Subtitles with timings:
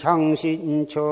[0.01, 1.05] 장신철아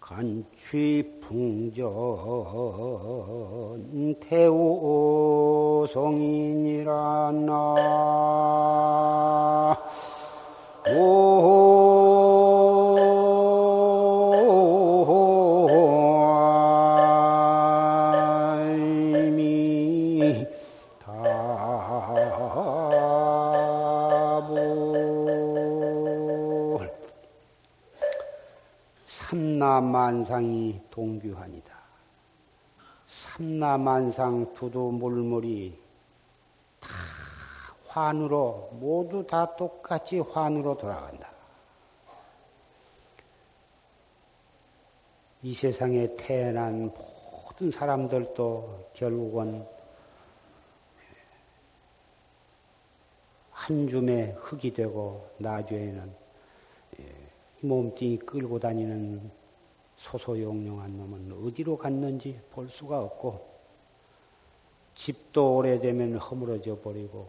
[0.00, 1.78] 간취풍전
[4.18, 5.70] 태우성인이라
[7.46, 7.76] 나.
[10.88, 11.29] 이
[29.30, 31.72] 삼라만상이 동규하니다.
[33.06, 35.80] 삼라만상 두두 물물이
[36.80, 36.88] 다
[37.86, 41.30] 환으로 모두 다 똑같이 환으로 돌아간다.
[45.42, 49.64] 이 세상에 태어난 모든 사람들도 결국은
[53.52, 56.19] 한 줌의 흙이 되고 나중에는 예,
[57.60, 59.30] 몸뚱이 끌고 다니는
[59.96, 63.48] 소소용용한 놈은 어디로 갔는지 볼 수가 없고
[64.94, 67.28] 집도 오래되면 허물어져 버리고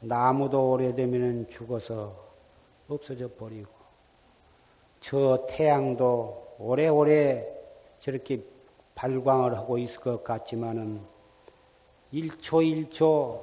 [0.00, 2.14] 나무도 오래되면 죽어서
[2.88, 3.70] 없어져 버리고
[5.00, 7.46] 저 태양도 오래오래
[8.00, 8.44] 저렇게
[8.94, 11.00] 발광을 하고 있을 것 같지만은
[12.12, 13.40] 1초 1초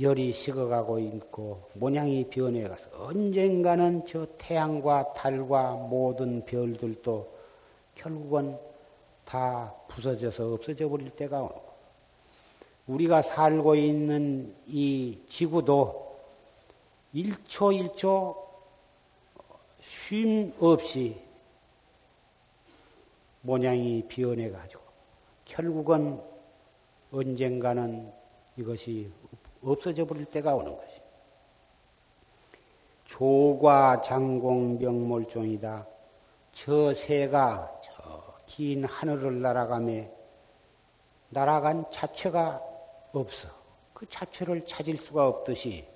[0.00, 7.30] 열이 식어가고 있고 모양이 변해가서 언젠가는 저 태양과 달과 모든 별들도
[7.94, 8.56] 결국은
[9.24, 11.70] 다 부서져서 없어져 버릴 때가 오고
[12.86, 16.18] 우리가 살고 있는 이 지구도
[17.14, 18.36] 1초 1초
[19.82, 21.20] 쉼 없이
[23.42, 24.80] 모양이 변해가지고
[25.44, 26.20] 결국은
[27.12, 28.12] 언젠가는
[28.56, 29.10] 이것이
[29.62, 31.00] 없어져 버릴 때가 오는 것이.
[33.04, 35.86] 조과 장공 명몰종이다.
[36.52, 38.10] 저 새가 저
[38.50, 40.06] 긴 하늘을 날아가며
[41.28, 42.60] 날아간 자체가
[43.12, 43.48] 없어.
[43.94, 45.86] 그 자체를 찾을 수가 없듯이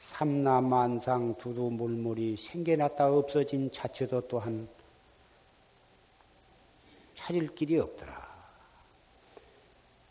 [0.00, 4.68] 삼라만상 두두물물이 생겨났다 없어진 자체도 또한
[7.14, 8.28] 찾을 길이 없더라.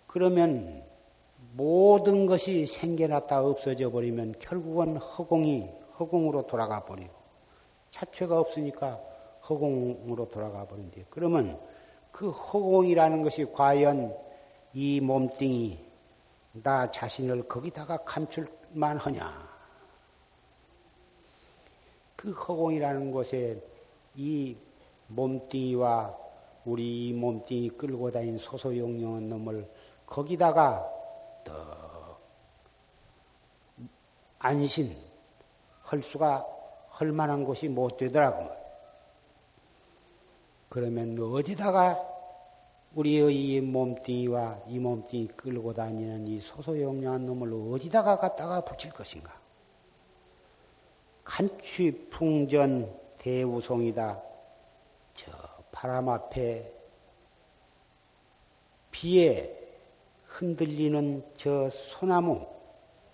[0.07, 0.88] 그러면
[1.59, 7.12] 모든 것이 생겨났다 없어져 버리면 결국은 허공이 허공으로 돌아가 버리고
[7.92, 8.97] 자체가 없으니까
[9.50, 11.03] 허공으로 돌아가 버린대.
[11.09, 11.59] 그러면
[12.14, 14.16] 그 허공이라는 것이 과연
[14.74, 15.78] 이 몸뚱이
[16.64, 19.50] 나 자신을 거기다가 감출만 하냐?
[22.16, 23.62] 그 허공이라는 곳에
[24.16, 24.56] 이
[25.07, 26.16] 몸뚱이와
[26.63, 29.69] 우리 이 몸뚱이 끌고 다닌 소소용령한 놈을
[30.06, 30.99] 거기다가
[34.40, 34.96] 안심
[35.84, 36.46] 할 수가
[36.90, 38.50] 할 만한 곳이 못 되더라고.
[40.69, 42.00] 그러면 어디다가
[42.96, 49.38] 우리의 이 몸뚱이와 이 몸뚱이 끌고 다니는 이 소소용량한 놈을 어디다가 갖다가 붙일 것인가?
[51.24, 54.22] 간취 풍전 대우송이다.
[55.16, 55.31] 저
[55.72, 56.74] 바람 앞에
[58.92, 59.58] 비에
[60.30, 62.46] 흔들리는 저 소나무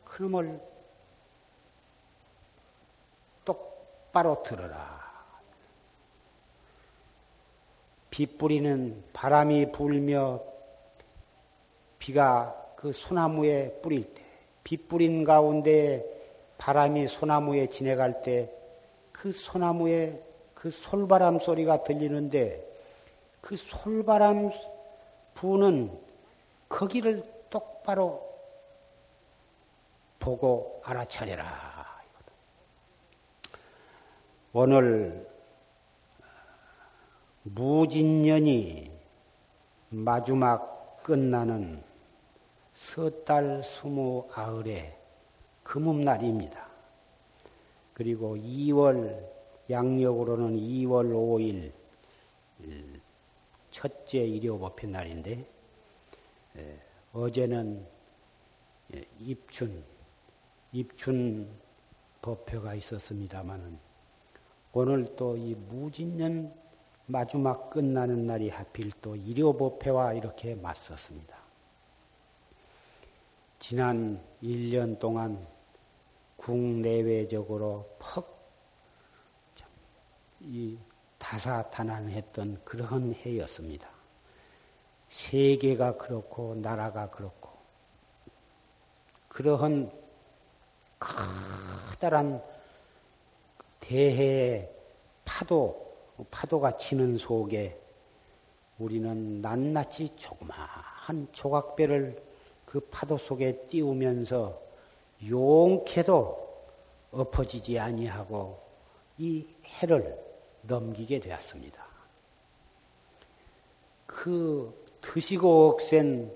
[0.03, 0.59] 그놈을
[3.43, 5.03] 똑바로 들어라.
[8.09, 10.41] 비 뿌리는 바람이 불며
[11.99, 14.23] 비가 그 소나무에 뿌릴 때,
[14.63, 16.05] 비 뿌린 가운데
[16.57, 18.55] 바람이 소나무에 지내갈 때
[19.15, 20.21] 그 소나무에
[20.53, 22.63] 그 솔바람 소리가 들리는데
[23.39, 24.51] 그 솔바람
[25.33, 25.89] 부는
[26.75, 28.21] 거기를 똑바로
[30.19, 32.03] 보고 알아차려라.
[34.51, 35.25] 오늘
[37.43, 38.91] 무진년이
[39.89, 41.81] 마지막 끝나는
[42.73, 44.97] 섣달 스무 아흘의
[45.63, 46.67] 금음날입니다.
[47.93, 49.25] 그리고 2월
[49.69, 51.71] 양력으로는 2월 5일
[53.71, 55.54] 첫째 일요 법회 날인데
[57.13, 57.85] 어제는
[59.19, 59.83] 입춘
[60.71, 61.49] 입춘
[62.21, 63.77] 법회가 있었습니다마는
[64.73, 66.53] 오늘 또 이 무진년
[67.05, 71.37] 마지막 끝나는 날이 하필 또 일요 법회와 이렇게 맞섰습니다.
[73.59, 75.47] 지난 1년 동안
[76.37, 78.35] 국내외적으로 퍽
[80.47, 80.77] 이
[81.17, 83.94] 다사다난했던 그러한 해였습니다.
[85.15, 87.49] 세계가 그렇고 나라가 그렇고
[89.29, 89.89] 그러한
[90.99, 92.43] 커다란
[93.79, 94.69] 대해의
[95.23, 95.95] 파도
[96.29, 97.79] 파도가 치는 속에
[98.77, 102.21] 우리는 낱낱이 조그마한 조각배를
[102.65, 104.61] 그 파도 속에 띄우면서
[105.29, 106.65] 용케도
[107.11, 108.61] 엎어지지 아니하고
[109.17, 110.19] 이 해를
[110.63, 111.85] 넘기게 되었습니다.
[114.05, 116.31] 그 드시고 억센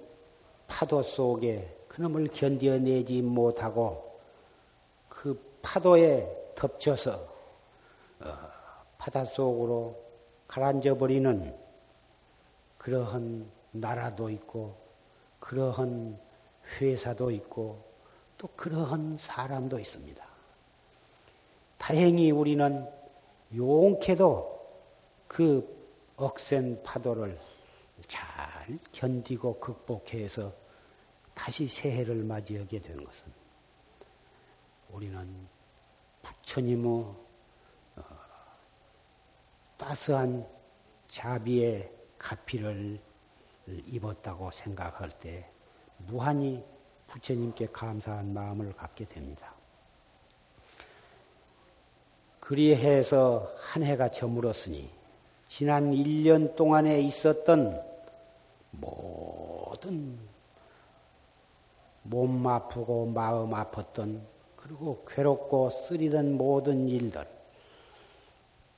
[0.68, 4.20] 파도 속에 그놈을 견뎌내지 못하고
[5.10, 7.20] 그 파도에 덮쳐서
[8.98, 10.00] 바닷속으로
[10.48, 11.56] 가라앉아 버리는
[12.78, 14.76] 그러한 나라도 있고
[15.40, 16.20] 그러한
[16.80, 17.84] 회사도 있고
[18.38, 20.24] 또 그러한 사람도 있습니다.
[21.78, 22.88] 다행히 우리는
[23.56, 24.60] 용케도
[25.28, 25.68] 그
[26.18, 27.59] 억센 파도를 잘
[28.92, 30.54] 견디고 극복해서
[31.34, 33.24] 다시 새해를 맞이하게 된 것은
[34.92, 35.48] 우리는
[36.22, 37.06] 부처님의
[39.78, 40.46] 따스한
[41.08, 43.00] 자비의 가피를
[43.68, 45.50] 입었다고 생각할 때
[45.98, 46.64] 무한히
[47.08, 49.54] 부처님께 감사한 마음을 갖게 됩니다.
[52.40, 54.90] 그리해서 한 해가 저물었으니
[55.48, 57.89] 지난 1년 동안에 있었던
[58.80, 60.18] 모든
[62.04, 64.22] 몸 아프고 마음 아팠던
[64.56, 67.28] 그리고 괴롭고 쓰리던 모든 일들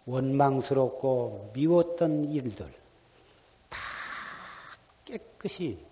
[0.05, 2.65] 원망스럽고 미웠던 일들
[3.69, 3.77] 다
[5.05, 5.85] 깨끗이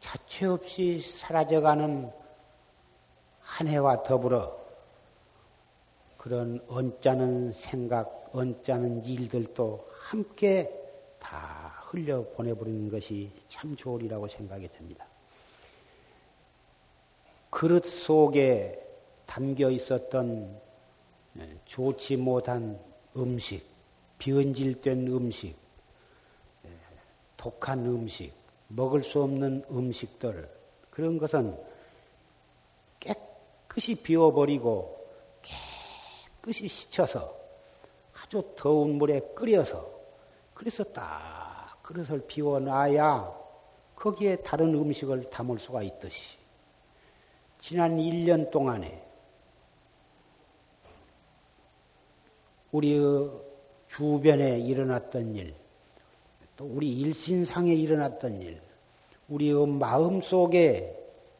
[0.00, 2.10] 자체 없이 사라져가는
[3.40, 4.56] 한 해와 더불어
[6.16, 10.70] 그런 언짢은 생각, 언짢은 일들도 함께
[11.18, 15.06] 다 흘려 보내버리는 것이 참 좋으리라고 생각이 듭니다.
[17.48, 18.78] 그릇 속에
[19.24, 20.60] 담겨 있었던
[21.64, 22.78] 좋지 못한
[23.16, 23.64] 음식,
[24.18, 25.56] 비언질된 음식,
[26.66, 26.70] 예,
[27.36, 28.32] 독한 음식,
[28.68, 30.48] 먹을 수 없는 음식들,
[30.90, 31.56] 그런 것은
[33.00, 35.08] 깨끗이 비워버리고
[36.42, 37.34] 깨끗이 씻혀서
[38.12, 39.98] 아주 더운 물에 끓여서
[40.52, 41.47] 그래서 딱
[41.88, 43.34] 그릇을 비워놔야
[43.96, 46.36] 거기에 다른 음식을 담을 수가 있듯이
[47.58, 49.02] 지난 1년 동안에
[52.72, 53.30] 우리의
[53.88, 55.54] 주변에 일어났던 일,
[56.58, 58.60] 또 우리 일신상에 일어났던 일,
[59.30, 60.94] 우리의 마음 속에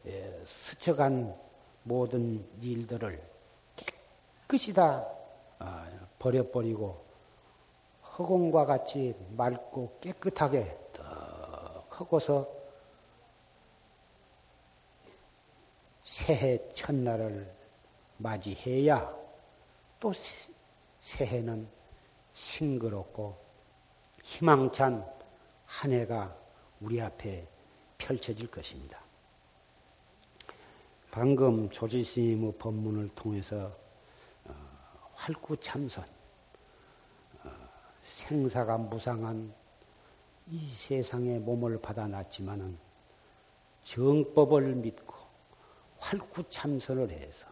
[0.07, 1.35] 예, 스쳐간
[1.83, 3.21] 모든 일들을
[4.47, 5.07] 깨끗이 다
[5.59, 5.87] 아,
[6.17, 7.08] 버려버리고
[8.19, 12.47] 허공과 같이 맑고 깨끗하게 더 하고서
[16.03, 17.49] 새해 첫날을
[18.17, 19.17] 맞이해야
[20.01, 20.11] 또
[20.99, 21.67] 새해는
[22.33, 23.37] 싱그럽고
[24.23, 25.05] 희망찬
[25.65, 26.35] 한 해가
[26.81, 27.47] 우리 앞에
[27.97, 28.99] 펼쳐질 것입니다.
[31.11, 33.75] 방금 조지스님의 법문을 통해서
[34.45, 34.53] 어,
[35.13, 36.18] 활구 참선, 어,
[38.29, 39.51] 생사가 무상한
[40.51, 42.77] 이 세상의 몸을 받아놨지만은
[43.81, 45.15] 정법을 믿고
[45.97, 47.47] 활구참선을 해서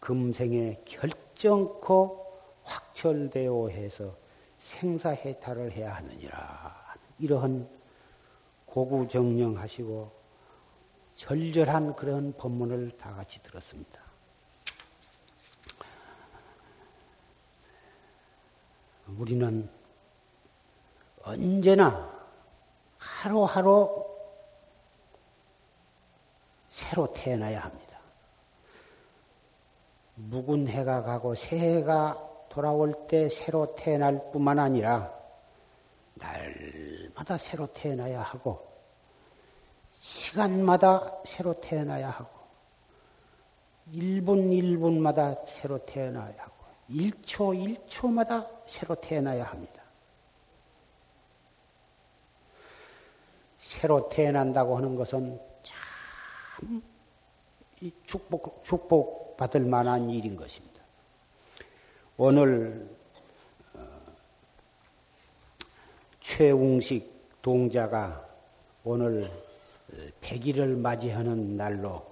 [0.00, 2.26] 금생에 결정코
[2.62, 4.16] 확철대오 해서
[4.58, 7.68] 생사해탈을 해야 하느니라 이러한
[8.64, 10.10] 고구정령하시고
[11.16, 14.00] 절절한 그런 법문을 다 같이 들었습니다.
[19.18, 19.79] 우리는
[21.30, 22.10] 언제나
[22.98, 24.04] 하루하루
[26.68, 27.98] 새로 태어나야 합니다.
[30.16, 35.12] 묵은 해가 가고 새해가 돌아올 때 새로 태어날 뿐만 아니라
[36.14, 38.68] 날마다 새로 태어나야 하고
[40.00, 42.40] 시간마다 새로 태어나야 하고
[43.92, 46.54] 1분 1분마다 새로 태어나야 하고
[46.90, 49.79] 1초 1초마다 새로 태어나야 합니다.
[53.70, 56.82] 새로 태어난다고 하는 것은 참
[58.04, 60.82] 축복, 축복 받을 만한 일인 것입니다.
[62.16, 62.90] 오늘
[63.74, 63.86] 어,
[66.18, 68.28] 최웅식 동자가
[68.82, 69.30] 오늘
[70.20, 72.04] 100일을 맞이하는 날로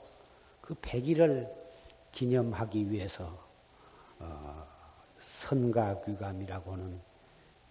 [0.61, 1.53] 그 100일을
[2.13, 3.37] 기념하기 위해서
[4.21, 4.65] 어,
[5.27, 7.01] 선가귀감이라고 하는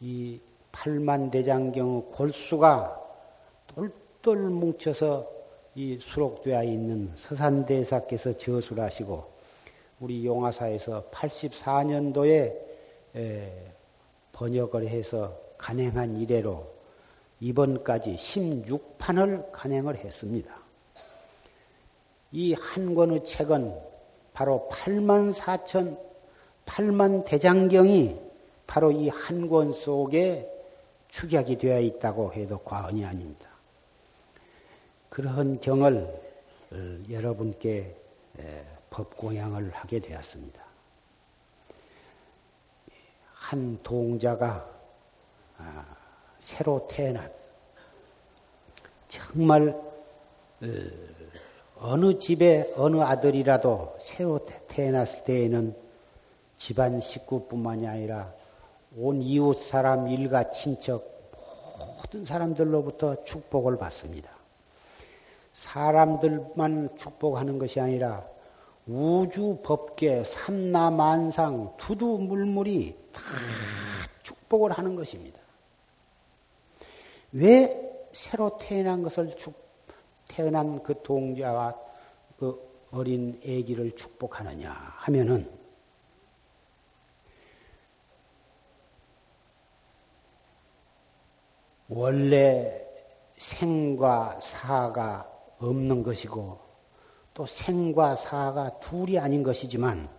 [0.01, 0.41] 이
[0.73, 3.06] 팔만대장경 골수가
[3.77, 5.29] 똘똘 뭉쳐서
[5.75, 9.23] 이 수록되어 있는 서산대사께서 저술 하시고
[9.99, 12.53] 우리 용화사에서 84년도에
[14.31, 16.67] 번역을 해서 간행한 이래로
[17.39, 20.55] 이번까지 16판을 간행을 했습니다.
[22.31, 23.73] 이 한 권의 책은
[24.33, 25.97] 바로 8만 4천,
[26.65, 28.19] 8만 대장경이
[28.65, 30.51] 바로 이 한 권 속에
[31.09, 33.46] 축약이 되어 있다고 해도 과언이 아닙니다.
[35.17, 35.97] 그러한 경을
[36.71, 37.95] 어, 여러분께
[38.91, 40.61] 법공양을 하게 되었습니다.
[43.33, 44.69] 한 동자가
[45.57, 45.85] 아,
[46.41, 47.31] 새로 태어난
[49.07, 50.65] 정말 어,
[51.79, 55.75] 어느 집에 어느 아들이라도 새로 태어났을 때에는
[56.57, 58.31] 집안 식구뿐만이 아니라
[58.95, 61.31] 온 이웃 사람, 일가, 친척
[61.79, 64.36] 모든 사람들로부터 축복을 받습니다.
[65.57, 68.23] 사람들만 축복하는 것이 아니라
[68.85, 73.21] 우주 법계 삼라만상 두두 물물이 다
[74.21, 75.41] 축복을 하는 것입니다.
[77.31, 79.53] 왜 새로 태어난 것을 축,
[80.27, 81.75] 태어난 그 동자와
[82.37, 85.51] 그 어린 아기를 축복하느냐 하면은
[91.89, 92.85] 원래
[93.37, 96.59] 생과 사가 없는 것이고
[97.33, 100.09] 또 생과 사가 둘이 아닌 것이지만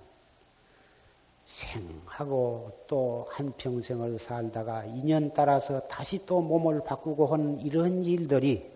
[1.46, 8.70] 생하고 또 한평생을 살다가 인연 따라서 다시 또 몸을 바꾸고 한 이런 일들이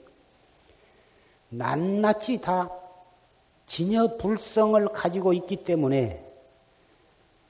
[1.50, 2.70] 낱낱이 다
[3.66, 6.24] 진여 불성을 가지고 있기 때문에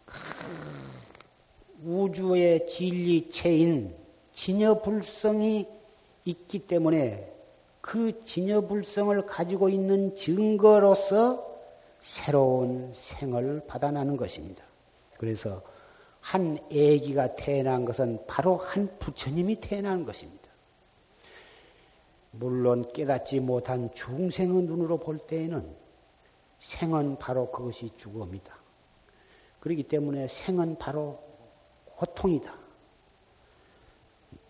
[0.04, 0.14] 그
[1.84, 3.94] 우주의 진리체인
[4.32, 5.68] 진여 불성이
[6.24, 7.31] 있기 때문에
[7.82, 11.52] 그 진여불성을 가지고 있는 증거로서
[12.00, 14.64] 새로운 생을 받아나는 것입니다.
[15.18, 15.60] 그래서
[16.20, 20.48] 한 애기가 태어난 것은 바로 한 부처님이 태어난 것입니다.
[22.30, 25.68] 물론 깨닫지 못한 중생의 눈으로 볼 때에는
[26.60, 28.56] 생은 바로 그것이 죽음이다.
[29.58, 31.20] 그렇기 때문에 생은 바로
[31.96, 32.61] 고통이다.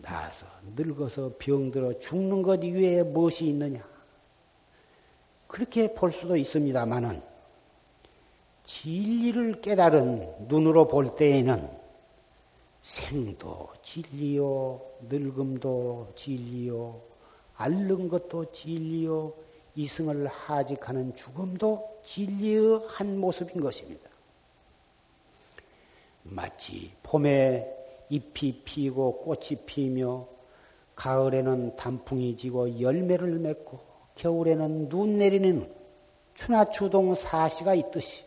[0.03, 0.45] 나서
[0.75, 3.81] 늙어서 병들어 죽는 것 이외에 무엇이 있느냐?
[5.47, 7.21] 그렇게 볼 수도 있습니다만은
[8.63, 11.69] 진리를 깨달은 눈으로 볼 때에는
[12.81, 17.01] 생도 진리요, 늙음도 진리요,
[17.55, 19.33] 앓는 것도 진리요,
[19.75, 24.09] 이승을 하직하는 죽음도 진리의 한 모습인 것입니다.
[26.23, 27.82] 마치 봄에
[28.13, 30.27] 잎이 피고 꽃이 피며
[30.95, 33.79] 가을에는 단풍이 지고 열매를 맺고
[34.15, 35.67] 겨울에는 눈 내리는
[36.35, 38.23] 추나추동 사시가 있듯이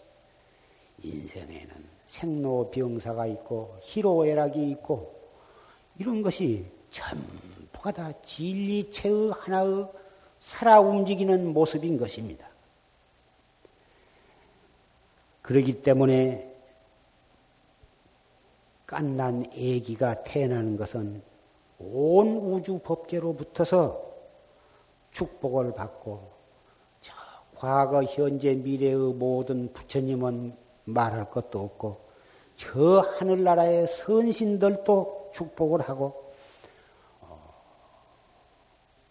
[1.04, 1.68] 인생에는
[2.06, 5.14] 생로병사가 있고 희로애락이 있고
[5.98, 9.86] 이런 것이 전부가 다 진리체의 하나의
[10.40, 12.48] 살아 움직이는 모습인 것입니다.
[15.42, 16.55] 그러기 때문에
[18.86, 21.22] 깐난 애기가 태어나는 것은
[21.78, 24.06] 온 우주 법계로 붙어서
[25.10, 26.30] 축복을 받고
[27.00, 27.12] 저
[27.56, 32.06] 과거, 현재, 미래의 모든 부처님은 말할 것도 없고
[32.54, 36.32] 저 하늘나라의 선신들도 축복을 하고
[37.20, 37.54] 어,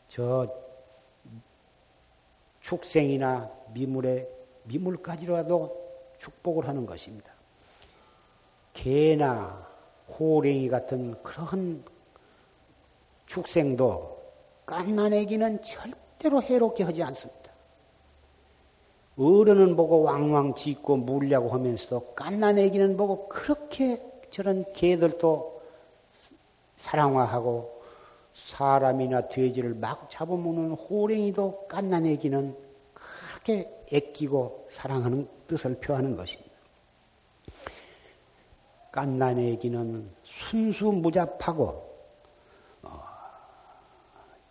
[0.08, 0.48] 저
[2.62, 4.28] 축생이나 미물에
[4.64, 5.86] 미물까지라도
[6.18, 7.35] 축복을 하는 것입니다.
[8.76, 9.66] 개나
[10.08, 11.84] 호랭이 같은 그런
[13.26, 14.24] 축생도
[14.68, 17.46] 깐난애기는 절대로 해롭게 하지 않습니다.
[19.18, 25.62] 어른은 보고 왕왕 짖고 물려고 하면서도 깐난애기는 보고 그렇게 저런 개들도
[26.76, 27.82] 사랑화하고
[28.34, 32.58] 사람이나 돼지를 막 잡아먹는 호랭이도 깐난애기는
[32.94, 36.45] 그렇게 애끼고 사랑하는 뜻을 표하는 것입니다.
[38.96, 41.98] 깐난애기는 순수무잡하고
[42.82, 43.04] 어,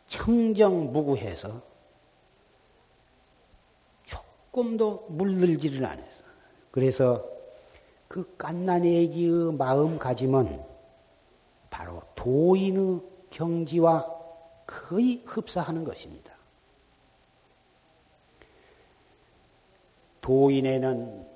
[0.07, 1.63] 청정무구해서
[4.05, 6.07] 조금도 물들지를 않아요.
[6.71, 7.27] 그래서
[8.07, 10.63] 그 깐난애기의 마음가짐은
[11.71, 14.07] 바로 도인의 경지와
[14.67, 16.35] 거의 흡사하는 것입니다.
[20.21, 21.27] 도인에는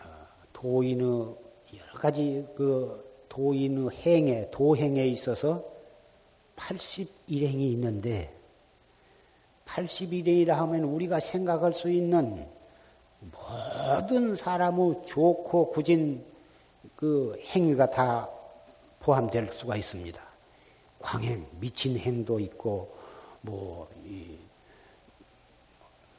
[0.00, 1.43] 어, 도인의
[2.04, 5.64] 가지 그 도인의 행에 도행에 있어서
[6.54, 8.30] 81행이 있는데
[9.64, 12.46] 81행이라 하면 우리가 생각할 수 있는
[13.20, 16.22] 모든 사람의 좋고 굳은
[16.94, 18.28] 그 행위가 다
[19.00, 20.22] 포함될 수가 있습니다.
[21.00, 22.94] 광행, 미친 행도 있고,
[23.40, 23.88] 뭐,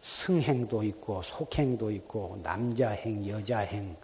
[0.02, 3.96] 승행도 있고, 속행도 있고, 남자행, 여자행,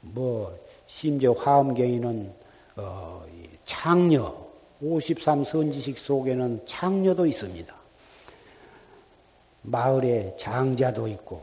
[0.00, 0.56] 뭐,
[0.86, 2.32] 심지어 화엄경에는,
[2.76, 3.24] 어,
[3.64, 4.34] 창녀,
[4.82, 7.74] 53 선지식 속에는 창녀도 있습니다.
[9.62, 11.42] 마을에 장자도 있고,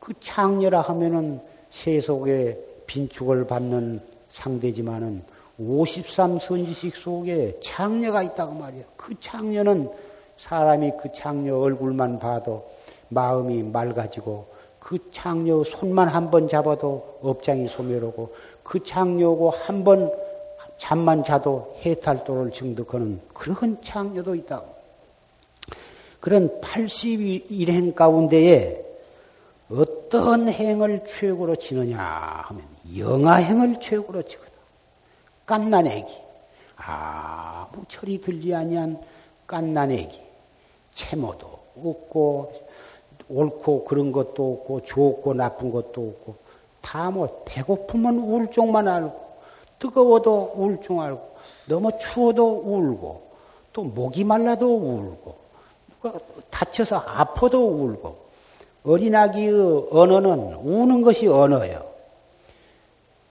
[0.00, 1.40] 그 창녀라 하면은
[1.70, 4.00] 세속에 빈축을 받는
[4.30, 5.22] 상대지만은
[5.58, 8.84] 53 선지식 속에 창녀가 있다고 말이야.
[8.96, 9.90] 그 창녀는
[10.36, 12.68] 사람이 그 창녀 얼굴만 봐도
[13.08, 14.46] 마음이 맑아지고
[14.80, 18.34] 그 창녀 손만 한 번 잡아도 업장이 소멸하고
[18.64, 20.10] 그 창녀고 한 번
[20.76, 24.74] 잠만 자도 해탈도를 증득하는 그런 창녀도 있다고.
[26.20, 28.82] 그런 81행 가운데에
[29.70, 32.64] 어떤 행을 최고로 치느냐 하면
[32.96, 34.52] 영아행을 최고로 치거든.
[35.46, 36.12] 깐난애기.
[36.76, 39.00] 아무 철이 들지 아니한
[39.46, 40.20] 깐난애기.
[40.92, 41.46] 채모도
[41.76, 42.52] 없고
[43.28, 46.43] 옳고 그런 것도 없고 좋고 나쁜 것도 없고
[46.84, 49.24] 다뭐 배고프면 울종만 알고
[49.78, 51.34] 뜨거워도 울종 알고
[51.66, 53.22] 너무 추워도 울고
[53.72, 55.34] 또 목이 말라도 울고
[56.50, 58.24] 다쳐서 아파도 울고
[58.84, 61.82] 어린아기의 언어는 우는 것이 언어예요.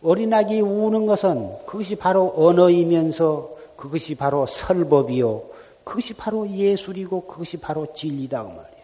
[0.03, 5.43] 어린아기 우는 것은 그것이 바로 언어이면서 그것이 바로 설법이요.
[5.83, 8.83] 그것이 바로 예술이고 그것이 바로 진리다 그 말이에요.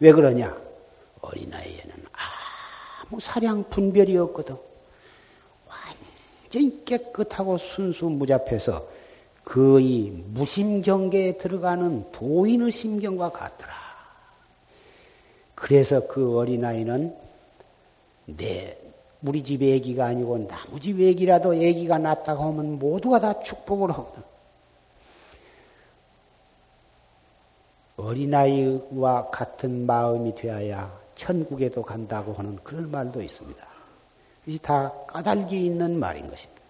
[0.00, 0.56] 왜 그러냐?
[1.22, 1.97] 어린아이에는
[3.08, 4.56] 아무 사량 분별이 없거든.
[5.66, 8.86] 완전히 깨끗하고 순수 무잡해서
[9.44, 13.72] 거의 무심 경계에 들어가는 도인의 심경과 같더라.
[15.54, 17.16] 그래서 그 어린아이는
[18.26, 18.78] 내
[19.22, 24.22] 우리 집 애기가 아니고 나무 집 애기라도 애기가 낳았다고 하면 모두가 다 축복을 하거든.
[27.96, 33.66] 어린아이와 같은 마음이 되어야 천국에도 간다고 하는 그런 말도 있습니다.
[34.46, 36.62] 이것이 다 까닭이 있는 말인 것입니다.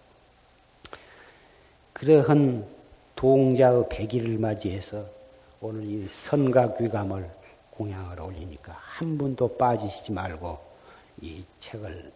[1.93, 2.67] 그러한
[3.15, 5.05] 동자의 백일을 맞이해서
[5.61, 7.29] 오늘 이 선가 귀감을
[7.71, 10.57] 공양을 올리니까 한 분도 빠지시지 말고
[11.21, 12.11] 이 책을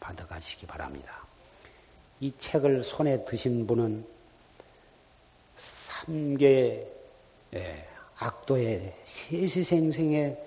[0.00, 1.24] 받아가시기 바랍니다.
[2.20, 4.06] 이 책을 손에 드신 분은
[5.56, 6.86] 삼계
[7.54, 7.88] 예,
[8.18, 10.45] 악도의 세세생생의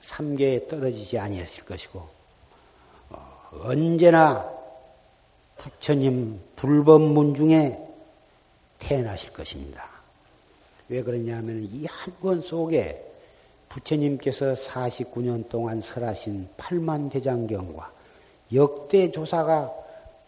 [0.00, 2.06] 삼계에 떨어지지 아니었을 것이고
[3.10, 4.48] 어, 언제나
[5.56, 7.78] 부처님 불법문 중에
[8.78, 9.88] 태어나실 것입니다.
[10.88, 13.04] 왜 그러냐면 이 한 권 속에
[13.68, 17.92] 부처님께서 49년 동안 설하신 팔만대장경과
[18.54, 19.72] 역대 조사가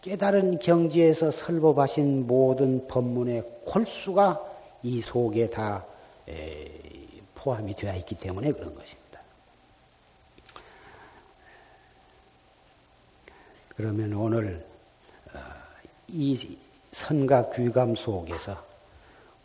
[0.01, 4.39] 깨달은 경지에서 설법하신 모든 법문의 골수가
[4.83, 5.85] 이 속에 다
[7.35, 9.00] 포함이 되어 있기 때문에 그런 것입니다.
[13.81, 14.63] 그러면 오늘
[15.33, 15.39] 어,
[16.09, 16.55] 이
[16.91, 18.63] 선가 귀감 속에서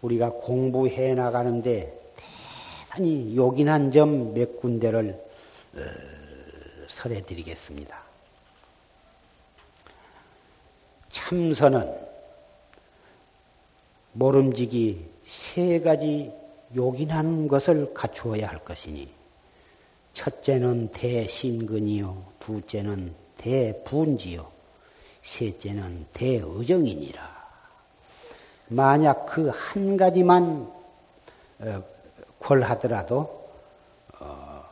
[0.02, 2.12] 우리가 공부해 나가는데
[2.90, 5.18] 대단히 요긴한 점 몇 군데를
[5.76, 5.80] 어,
[6.86, 7.98] 설해 드리겠습니다.
[11.08, 11.90] 참선은
[14.12, 16.30] 모름지기 세 가지
[16.76, 19.08] 요긴한 것을 갖추어야 할 것이니
[20.12, 24.50] 첫째는 대신근이요 둘째는 대분지요
[25.22, 27.36] 셋째는 대의정이니라.
[28.68, 30.68] 만약 그 한 가지만
[31.60, 31.82] 어,
[32.40, 33.48] 궐하더라도
[34.18, 34.64] 어,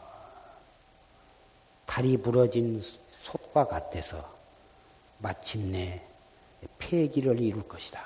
[1.87, 2.82] 다리 부러진
[3.22, 4.28] 솥과 같아서
[5.18, 6.02] 마침내
[6.78, 8.02] 폐기를 이룰 것이다.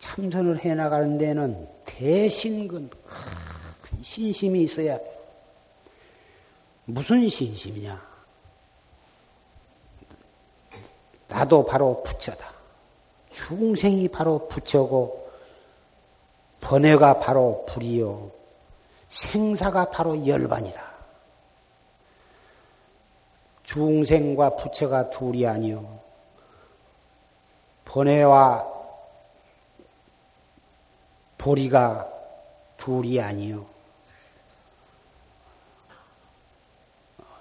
[0.00, 5.18] 참선을 해나가는 데는 대신근 큰 신심이 있어야 돼.
[6.84, 8.07] 무슨 신심이냐?
[11.38, 12.50] 나도 바로 부처다.
[13.30, 15.30] 중생이 바로 부처고
[16.60, 18.32] 번뇌가 바로 불이요.
[19.08, 20.82] 생사가 바로 열반이다.
[23.62, 26.00] 중생과 부처가 둘이 아니요.
[27.84, 28.66] 번뇌와
[31.38, 32.08] 보리가
[32.76, 33.64] 둘이 아니요.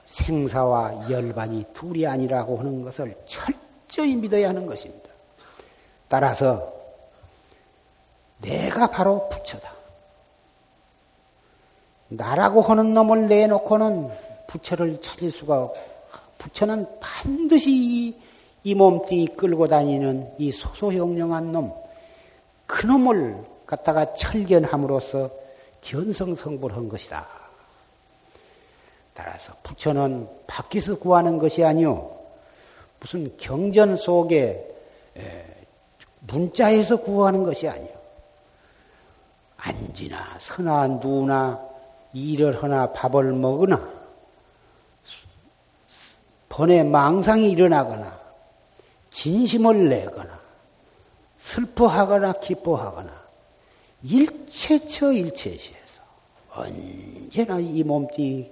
[0.05, 3.55] 생사와 열반이 둘이 아니라고 하는 것을 철
[3.97, 5.10] 저히 믿어야 하는 것입니다.
[6.07, 6.71] 따라서
[8.38, 9.73] 내가 바로 부처다.
[12.10, 14.12] 나라고 하는 놈을 내놓고는
[14.45, 15.97] 부처를 찾을 수가 없고
[16.38, 18.15] 부처는 반드시
[18.63, 21.73] 이 몸뚱이 끌고 다니는 이 소소영령한 놈,
[22.67, 25.31] 그 놈을 갖다가 철견함으로써
[25.81, 27.27] 견성성불한 것이다.
[29.15, 32.16] 따라서 부처는 밖에서 구하는 것이 아니오
[32.99, 34.63] 무슨 경전 속에
[36.21, 37.97] 문자에서 구하는 것이 아니오
[39.57, 41.60] 앉으나 서나 누나
[42.13, 43.97] 일을 하나 밥을 먹으나
[46.49, 48.19] 번에 망상이 일어나거나
[49.12, 50.39] 진심을 내거나
[51.38, 53.27] 슬퍼하거나 기뻐하거나
[54.03, 56.01] 일체처 일체시에서
[56.51, 58.51] 언제나 이 몸뚱이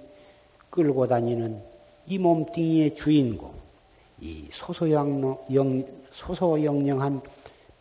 [0.70, 1.62] 끌고 다니는
[2.06, 3.52] 이 몸뚱이의 주인공,
[4.20, 7.20] 이 소소영령, 소소영령한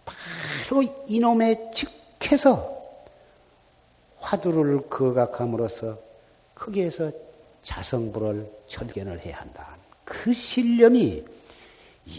[0.05, 2.75] 바로 이놈의 즉해서
[4.19, 5.97] 화두를 거각함으로써
[6.53, 7.11] 크게해서
[7.61, 9.75] 자성불을 철견을 해야 한다.
[10.03, 11.23] 그 신념이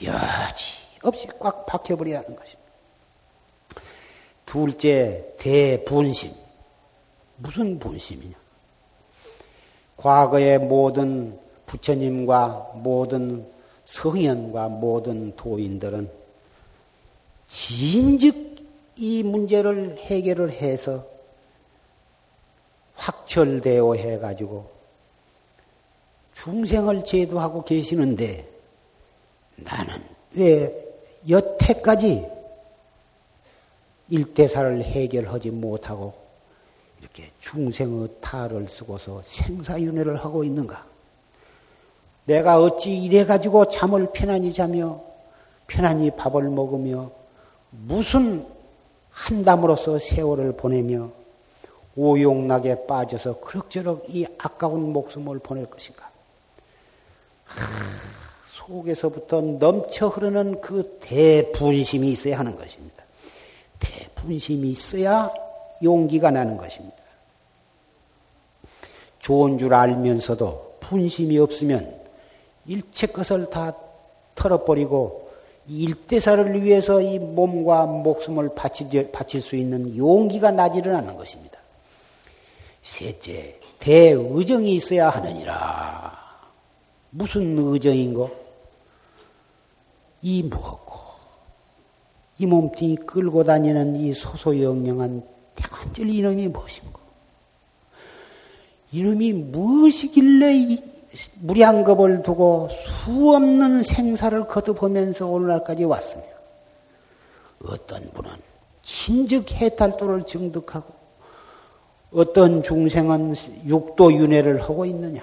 [0.04, 2.66] 여지 없이 꽉 박혀버려야 하는 것입니다.
[4.44, 6.32] 둘째, 대분심.
[7.36, 8.34] 무슨 분심이냐?
[9.96, 13.46] 과거의 모든 부처님과 모든
[13.86, 16.10] 성현과 모든 도인들은
[17.48, 18.56] 진즉
[18.96, 21.06] 이 문제를 해결을 해서
[22.94, 24.70] 확철대오 해가지고
[26.34, 28.48] 중생을 제도하고 계시는데
[29.56, 30.74] 나는 왜
[31.28, 32.26] 여태까지
[34.08, 36.14] 일대사를 해결하지 못하고
[37.00, 40.95] 이렇게 중생의 탈을 쓰고서 생사윤회를 하고 있는가?
[42.26, 45.00] 내가 어찌 이래 가지고 잠을 편안히 자며
[45.66, 47.10] 편안히 밥을 먹으며
[47.70, 48.46] 무슨
[49.10, 51.10] 한담으로서 세월을 보내며
[51.96, 56.10] 오용락에 빠져서 그럭저럭 이 아까운 목숨을 보낼 것인가?
[58.44, 63.04] 속에서부터 넘쳐 흐르는 그 대분심이 있어야 하는 것입니다.
[63.78, 65.32] 대분심이 있어야
[65.82, 66.96] 용기가 나는 것입니다.
[69.20, 72.05] 좋은 줄 알면서도 분심이 없으면
[72.68, 73.74] 일체 것을 다
[74.34, 75.30] 털어버리고
[75.68, 81.58] 일대사를 위해서 이 몸과 목숨을 바칠, 수 있는 용기가 나지를 않는 것입니다.
[82.82, 86.16] 셋째, 대의정이 있어야 하느니라.
[87.10, 88.30] 무슨 의정인고?
[90.22, 90.96] 이 무엇고?
[92.38, 95.22] 이 몸뚱이 끌고 다니는 이 소소영령한
[95.56, 97.00] 대관절 이놈이 무엇인고?
[98.92, 100.95] 이놈이 무엇이길래
[101.34, 102.68] 무량겁을 두고
[103.04, 106.22] 수없는 생사를 거듭하면서 오늘날까지 왔으며
[107.64, 108.30] 어떤 분은
[108.82, 110.94] 친즉 해탈도를 증득하고
[112.12, 113.34] 어떤 중생은
[113.66, 115.22] 육도 윤회를 하고 있느냐?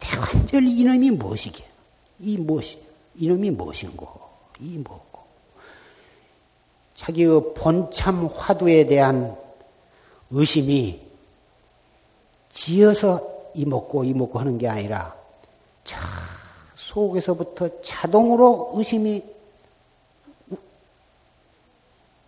[0.00, 1.64] 대관절 이놈이 무엇이게?
[2.20, 2.78] 이 무엇이?
[3.16, 4.08] 이놈이 무엇인고?
[4.60, 5.20] 이 뭐고?
[6.94, 9.36] 자기의 본참 화두에 대한
[10.30, 11.00] 의심이
[12.52, 15.14] 지어서 이 먹고 이 먹고 하는 게 아니라
[15.82, 16.00] 자
[16.74, 19.24] 속에서부터 자동으로 의심이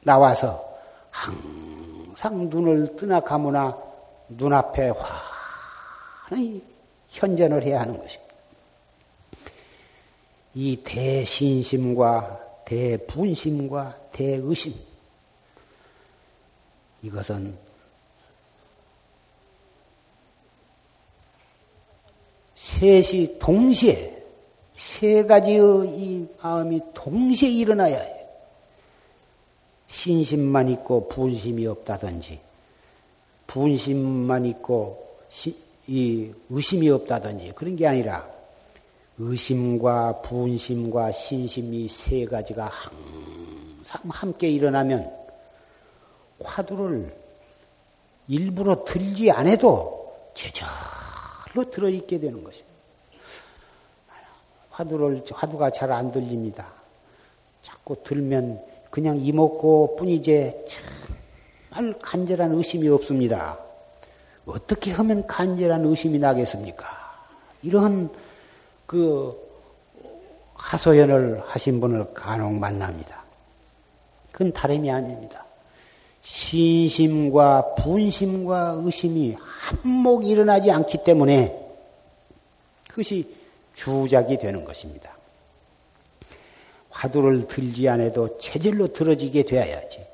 [0.02, 0.64] 나와서
[1.10, 3.76] 항상 눈을 뜨나 감으나
[4.28, 4.92] 눈앞에
[6.28, 6.62] 환히
[7.08, 8.34] 현전을 해야 하는 것입니다.
[10.54, 14.74] 이 대신심과 대분심과 대의심
[17.02, 17.67] 이것은
[22.68, 24.14] 셋이 동시에
[24.76, 28.28] 세 가지의 이 마음이 동시에 일어나야 해요.
[29.88, 32.38] 신심만 있고 분심이 없다든지,
[33.46, 38.28] 분심만 있고 시, 이 의심이 없다든지 그런 게 아니라
[39.16, 45.10] 의심과 분심과 신심이 세 가지가 항상 함께 일어나면
[46.44, 47.16] 화두를
[48.28, 50.52] 일부러 들지 않아도 제
[51.58, 52.68] 절로 들어있게 되는 것입니다.
[54.70, 56.66] 화두를, 화두가 잘 안 들립니다.
[57.62, 60.66] 자꾸 들면 그냥 이먹고 뿐이지
[61.72, 63.58] 정말 간절한 의심이 없습니다.
[64.46, 66.86] 어떻게 하면 간절한 의심이 나겠습니까?
[67.62, 68.10] 이런
[68.86, 69.36] 그
[70.54, 73.22] 하소연을 하신 분을 간혹 만납니다.
[74.30, 75.44] 그건 다름이 아닙니다.
[76.28, 81.58] 신심과 분심과 의심이 한몫 일어나지 않기 때문에
[82.88, 83.34] 그것이
[83.74, 85.16] 주작이 되는 것입니다.
[86.90, 90.06] 화두를 들지 않아도 체질로 들어지게 되어야지.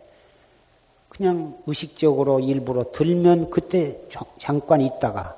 [1.09, 3.99] 그냥 의식적으로 일부러 들면 그때
[4.39, 5.37] 잠깐 있다가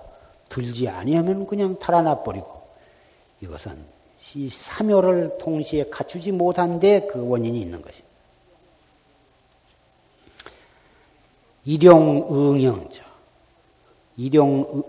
[0.49, 2.63] 들지 아니하면 그냥 달아나 버리고
[3.41, 3.77] 이것은
[4.35, 8.06] 이 삼요를 동시에 갖추지 못한 데 그 원인이 있는 것입니다.
[11.67, 13.05] 일용응영죠.
[14.17, 14.85] 일용,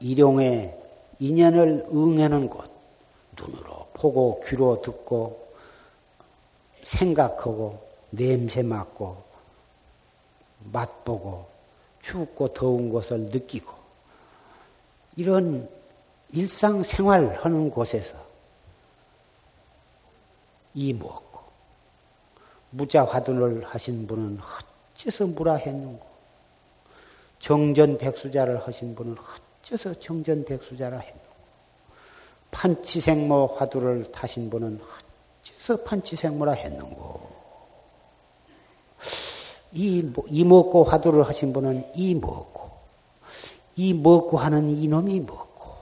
[0.00, 0.78] 일용의
[1.18, 2.70] 인연을 응하는 곳.
[3.38, 5.46] 눈으로 보고, 귀로 듣고,
[6.82, 9.22] 생각하고, 냄새 맡고,
[10.72, 11.46] 맛보고,
[12.02, 13.72] 춥고 더운 것을 느끼고,
[15.16, 15.68] 이런
[16.32, 18.16] 일상생활 하는 곳에서
[20.74, 21.40] 이 먹고,
[22.70, 24.40] 무자화두를 하신 분은
[24.94, 26.11] 어째서 무라했는고,
[27.42, 29.16] 정전 백수자를 하신 분은
[29.62, 31.20] 어째서 정전 백수자라 했노?
[32.52, 34.80] 판치생모 화두를 타신 분은
[35.40, 37.32] 어째서 판치생모라 했는고?
[39.72, 42.70] 이, 이 먹고 화두를 하신 분은 이 먹고,
[43.74, 45.72] 이 먹고 하는 이놈이 먹고,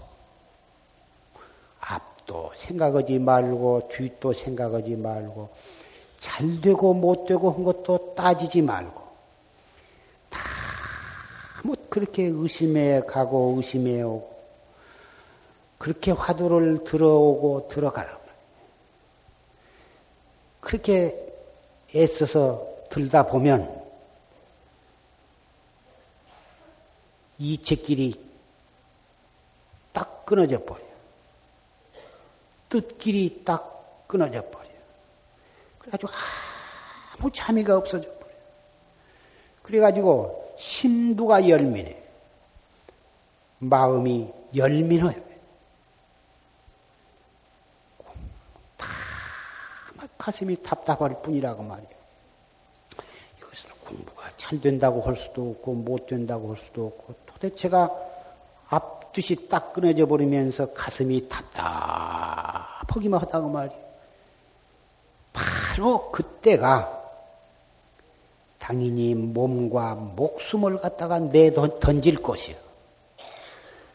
[1.81, 5.51] 앞도 생각하지 말고, 뒤도 생각하지 말고,
[6.19, 9.10] 잘 되고 못 되고 한 것도 따지지 말고, 뭐
[11.91, 14.31] 그렇게 의심해 가고 의심해 오고
[15.79, 18.21] 그렇게 화두를 들어오고 들어가라.
[20.61, 21.35] 그렇게
[21.95, 23.81] 애써서 들다 보면
[27.39, 28.23] 이책길이
[29.93, 30.85] 딱 끊어져 버려.
[32.69, 34.69] 뜻길이 딱 끊어져 버려.
[35.79, 36.13] 그래가지고
[37.15, 38.35] 아무 참의가 없어져 버려.
[39.63, 41.97] 그래가지고 심두가 열민해.
[43.61, 45.13] 마음이 열민해요.
[48.77, 48.87] 다
[50.19, 51.91] 가슴이 답답할 뿐이라고 말이에요.
[53.39, 57.91] 이것을 공부가 잘 된다고 할 수도 없고 못 된다고 할 수도 없고 도대체가
[58.69, 63.91] 앞뜻이 딱 끊어져 버리면서 가슴이 답답하기만 하다고 말이에요.
[65.33, 67.00] 바로 그때가
[68.61, 72.55] 당연히 몸과 목숨을 갖다가 내 던질 것이요.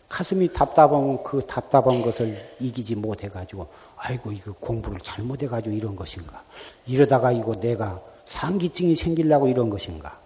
[0.10, 6.44] 가슴이 답답하면 그 답답한 것을 이기지 못해가지고, 아이고, 이거 공부를 잘못해가지고 이런 것인가.
[6.88, 10.20] 이러다가 이거 내가 상기증이 생기려고 이런 것인가.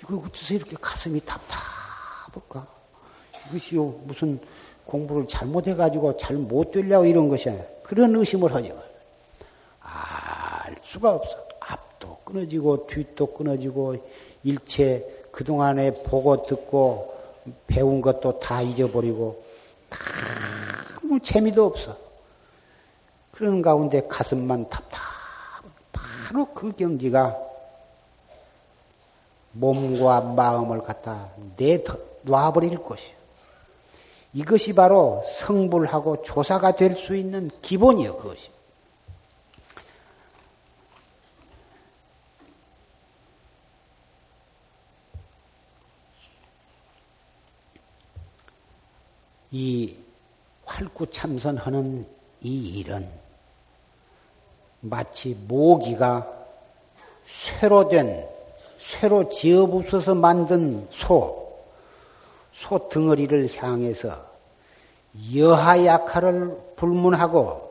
[0.00, 2.66] 이거 어째서 이렇게 가슴이 답답할까?
[3.48, 4.38] 이것이요, 무슨
[4.84, 7.54] 공부를 잘못해가지고 잘 못 되려고 이런 것이야.
[7.82, 8.80] 그런 의심을 하죠.
[9.80, 11.49] 알 수가 없어.
[12.30, 13.96] 끊어지고 뒷도 끊어지고
[14.44, 17.14] 일체 그동안에 보고 듣고
[17.66, 19.42] 배운 것도 다 잊어버리고
[21.02, 21.96] 아무 재미도 없어.
[23.32, 25.00] 그런 가운데 가슴만 답답.
[25.92, 27.36] 바로 그 경지가
[29.52, 33.20] 몸과 마음을 갖다 내놔버릴 것이요.
[34.32, 38.50] 이것이 바로 성불하고 조사가 될 수 있는 기본이요, 그것이.
[49.50, 49.96] 이
[50.64, 52.06] 활구참선하는
[52.42, 53.08] 이 일은
[54.80, 56.26] 마치 모기가
[57.26, 58.26] 쇠로 된,
[58.78, 61.58] 쇠로 지어부숴서 만든 소,
[62.52, 64.30] 소 덩어리를 향해서
[65.34, 67.70] 여하약화를 불문하고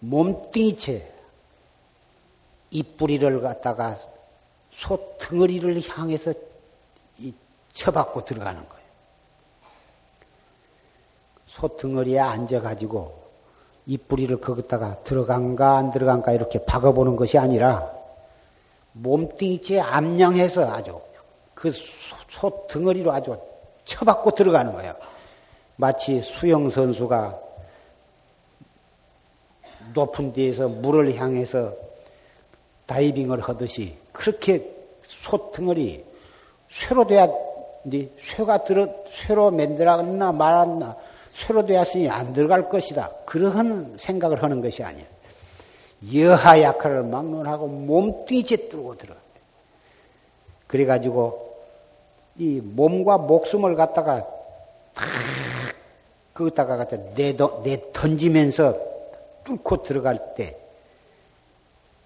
[0.00, 1.12] 몸뚱이채
[2.70, 3.98] 이뿌리를 갖다가
[4.70, 6.34] 소 덩어리를 향해서
[7.72, 8.75] 쳐받고 들어가는 거예요.
[11.56, 13.26] 소등어리에 앉아가지고
[13.86, 17.90] 이뿌리를 거기다가 들어간가 안 들어간가 이렇게 박아보는 것이 아니라
[18.92, 21.00] 몸뚱이째 암양해서 아주
[21.54, 21.70] 그
[22.38, 23.38] 소 등어리로 아주
[23.84, 24.94] 쳐박고 들어가는 거예요.
[25.76, 27.38] 마치 수영 선수가
[29.94, 31.72] 높은 데에서 물을 향해서
[32.86, 34.70] 다이빙을 하듯이 그렇게
[35.06, 36.04] 소 등어리
[36.68, 37.28] 쇠로 돼야
[38.18, 40.96] 쇠가 들어 쇠로 만들었나 말았나
[41.36, 43.10] 쇠로 되었으니 안 들어갈 것이다.
[43.26, 45.06] 그러한 생각을 하는 것이 아니에요.
[46.14, 49.14] 여하 약화를 막론하고 몸뚱이째 뚫고 들어.
[50.66, 51.56] 그래가지고
[52.38, 54.26] 이 몸과 목숨을 갖다가
[54.94, 55.06] 탁
[56.32, 58.78] 거기다가 갖다 내, 내 던지면서
[59.44, 60.56] 뚫고 들어갈 때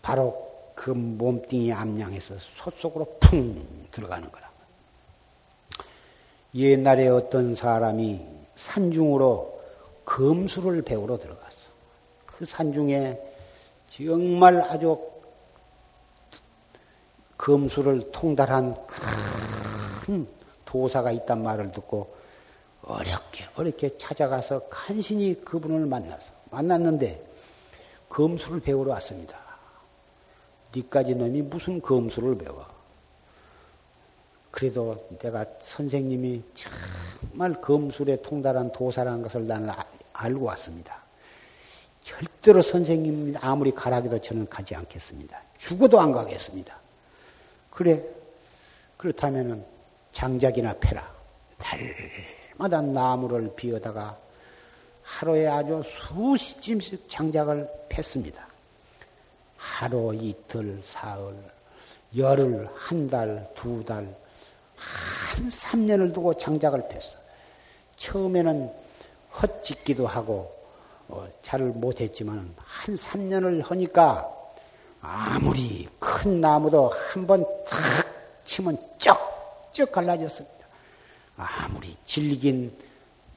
[0.03, 4.51] 바로 그 몸뚱이 암양에서 솥속으로 풍 들어가는 거라.
[6.55, 9.61] 옛날에 어떤 사람이 산중으로
[10.05, 11.57] 검수를 배우러 들어갔어.
[12.27, 13.19] 그 산중에
[13.89, 14.99] 정말 아주
[17.39, 20.27] 검수를 통달한 큰
[20.67, 22.15] 도사가 있단 말을 듣고
[22.83, 27.25] 어렵게 어렵게 찾아가서 간신히 그분을 만나서 만났는데
[28.09, 29.39] 검수를 배우러 왔습니다.
[30.75, 32.67] 니까지 놈이 무슨 검수를 배워?
[34.51, 39.71] 그래도 내가 선생님이 정말 검술에 통달한 도사라는 것을 나는
[40.13, 41.01] 알고 왔습니다.
[42.03, 45.41] 절대로 선생님 아무리 가라기도 저는 가지 않겠습니다.
[45.59, 46.77] 죽어도 안 가겠습니다.
[47.71, 48.03] 그래,
[48.97, 49.65] 그렇다면은
[50.13, 51.09] 장작이나 패라.
[51.59, 54.19] 달마다 나무를 비어다가
[55.03, 58.47] 하루에 아주 수십 짐씩 장작을 팼습니다.
[59.57, 61.35] 하루, 이틀, 사흘,
[62.17, 64.15] 열흘, 한 달, 두 달,
[65.37, 67.19] 한 3년을 두고 장작을 폈어.
[67.97, 68.73] 처음에는
[69.41, 70.53] 헛짓기도 하고
[71.09, 74.29] 어, 잘 못했지만 한 3년을 하니까
[75.03, 77.79] 아무리 큰 나무도 한 번 탁
[78.45, 80.67] 치면 쩍쩍 갈라졌습니다.
[81.37, 82.73] 아무리 질긴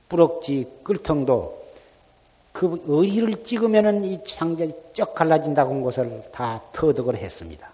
[0.10, 1.64] 뿌럭지 끌통도
[2.52, 7.73] 그 의를 찍으면은 이 장작이 쩍 갈라진다고 한 것을 다 터득을 했습니다.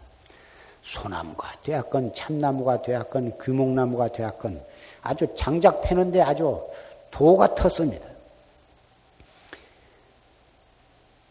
[0.90, 4.60] 소나무가 되었건 참나무가 되었건 규목나무가 되었건
[5.04, 6.68] 아주 장작 패는데 아주
[7.12, 8.08] 도 같았습니다.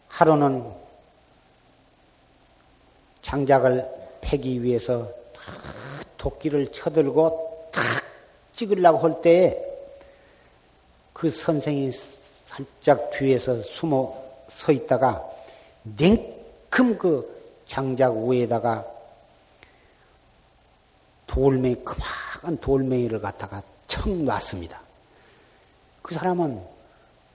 [0.07, 0.71] 하루는
[3.21, 3.85] 장작을
[4.21, 5.09] 패기 위해서
[6.17, 7.83] 도끼를 쳐들고 탁
[8.53, 9.57] 찍으려고 할 때에
[11.11, 11.91] 그 선생이
[12.45, 15.23] 살짝 뒤에서 숨어 서 있다가
[15.83, 18.98] 냉큼 그 장작 위에다가
[21.29, 24.81] 돌멩이, 그만한 돌멩이를 갖다가 척 놨습니다.
[26.01, 26.59] 그 사람은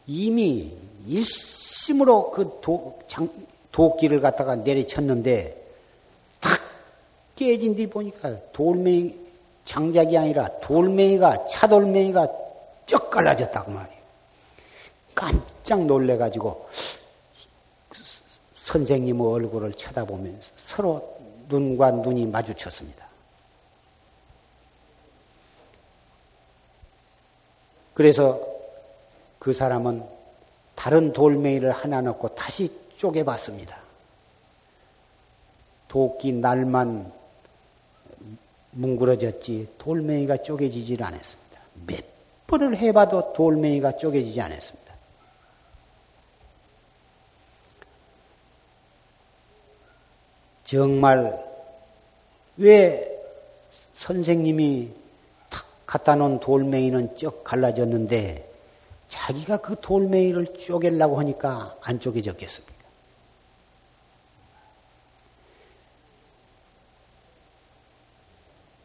[0.07, 0.77] 이미
[1.07, 3.29] 일심으로 그 도, 장,
[3.71, 5.63] 도끼를 갖다가 내리쳤는데
[6.41, 6.61] 탁
[7.37, 9.17] 깨진 뒤 보니까 돌멩이,
[9.65, 12.29] 장작이 아니라 돌멩이가, 차돌멩이가
[12.87, 14.05] 쩍 갈라졌다고 말이에요.
[15.15, 16.69] 깜짝 놀래가지고
[18.57, 21.17] 선생님의 얼굴을 쳐다보면서 서로
[21.49, 23.04] 눈과 눈이 마주쳤습니다.
[27.95, 28.41] 그래서
[29.39, 30.05] 그 사람은
[30.75, 33.79] 다른 돌멩이를 하나 넣고 다시 쪼개봤습니다.
[35.89, 37.13] 도끼 날만
[38.73, 41.61] 뭉그러졌지 돌멩이가 쪼개지질 않았습니다.
[41.87, 42.05] 몇
[42.49, 44.85] 번을 해봐도 돌멩이가 쪼개지지 않았습니다.
[50.65, 51.39] 정말
[52.57, 53.11] 왜
[53.95, 55.04] 선생님이
[55.95, 58.53] 갖다 놓은 돌멩이는 쩍 갈라졌는데
[59.07, 62.75] 자기가 그 돌멩이를 쪼개려고 하니까 안 쪼개졌겠습니까?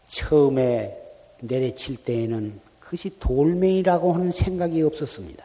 [0.07, 0.95] 처음에
[1.39, 5.43] 내려칠 때에는 그것이 돌멩이라고 하는 생각이 없었습니다.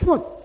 [0.00, 0.42] 다뭐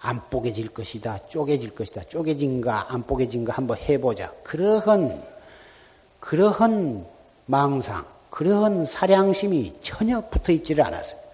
[0.00, 4.30] 안 뽀개질 것이다, 쪼개질 것이다, 쪼개진가 안 쪼개진가 한번 해보자.
[4.42, 5.24] 그러한
[6.20, 7.13] 그러한
[7.46, 11.28] 망상, 그런 사량심이 전혀 붙어 있지를 않았습니다.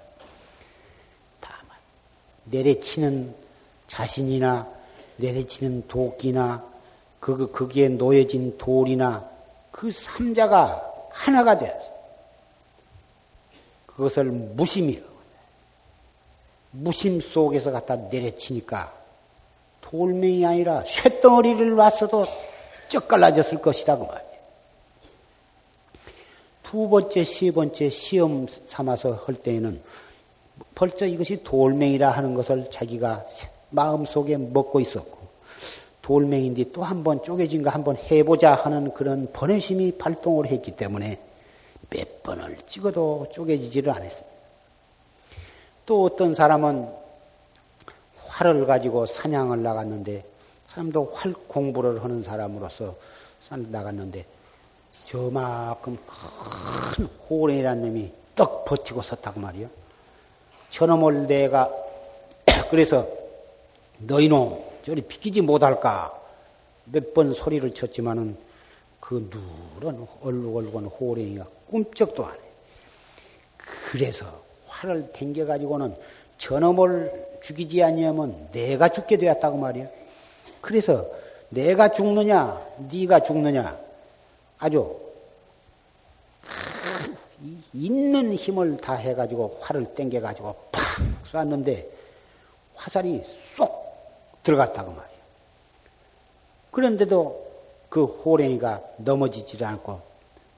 [1.40, 1.76] 다만,
[2.44, 3.34] 내려치는
[3.86, 4.66] 자신이나
[5.16, 6.64] 내려치는 도끼나
[7.20, 9.28] 그, 거기에 놓여진 돌이나
[9.70, 11.90] 그 삼자가 하나가 되었어.
[13.86, 15.10] 그것을 무심이라고.
[16.72, 18.92] 무심 속에서 갖다 내려치니까
[19.80, 22.26] 돌멩이 아니라 쇳덩어리를 놨어도
[22.88, 23.98] 쩍 갈라졌을 것이다.
[23.98, 24.29] 그 말.
[26.70, 29.82] 두 번째, 세 번째 시험 삼아서 할 때에는
[30.76, 33.26] 벌써 이것이 돌멩이라 하는 것을 자기가
[33.70, 35.18] 마음속에 먹고 있었고
[36.00, 41.18] 돌멩인데 또 한 번 쪼개진 거 한 번 해보자 하는 그런 번외심이 발동을 했기 때문에
[41.90, 44.28] 몇 번을 찍어도 쪼개지지를 않았습니다.
[45.86, 46.88] 또 어떤 사람은
[48.28, 50.24] 활을 가지고 사냥을 나갔는데
[50.68, 52.94] 사람도 활 공부를 하는 사람으로서
[53.50, 54.24] 나갔는데
[55.10, 59.68] 저만큼 큰 호랭이라는 놈이 떡 버티고 섰다고 말이요.
[60.70, 61.68] 저놈을 내가
[62.70, 63.08] 그래서
[63.98, 66.16] 너희놈 저리 비키지 못할까
[66.84, 68.36] 몇 번 소리를 쳤지만은
[69.00, 69.28] 그
[69.74, 72.38] 누런 얼룩얼룩한 호랭이가 꿈쩍도 안 해.
[73.90, 74.26] 그래서
[74.68, 75.96] 활을 댕겨 가지고는
[76.38, 79.88] 저놈을 죽이지 아니하면 내가 죽게 되었다고 말이야.
[80.60, 81.06] 그래서
[81.48, 82.60] 내가 죽느냐,
[82.92, 83.76] 네가 죽느냐,
[84.60, 84.94] 아주
[87.72, 90.82] 있는 힘을 다 해가지고 활을 땡겨가지고 팍
[91.26, 91.88] 쐈는데
[92.74, 93.22] 화살이
[93.56, 93.80] 쏙
[94.42, 95.16] 들어갔다고 말이야.
[96.70, 97.50] 그런데도
[97.88, 100.00] 그 호랭이가 넘어지질 않고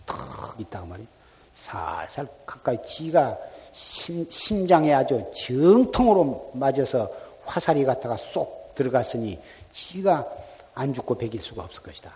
[0.04, 1.06] 턱 있다고 말이야.
[1.54, 3.38] 살살 가까이 지가
[3.72, 7.10] 심, 심장에 아주 정통으로 맞아서
[7.44, 9.38] 화살이 갔다가 쏙 들어갔으니
[9.72, 10.28] 지가
[10.74, 12.10] 안 죽고 베길 수가 없을 것이다.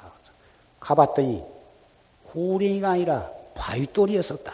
[0.80, 1.55] 가봤더니
[2.36, 4.52] 호랭이가 아니라 바위돌이었었다.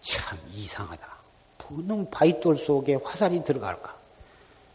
[0.00, 1.06] 참 이상하다.
[1.58, 3.96] 분명 바위돌 속에 화살이 들어갈까?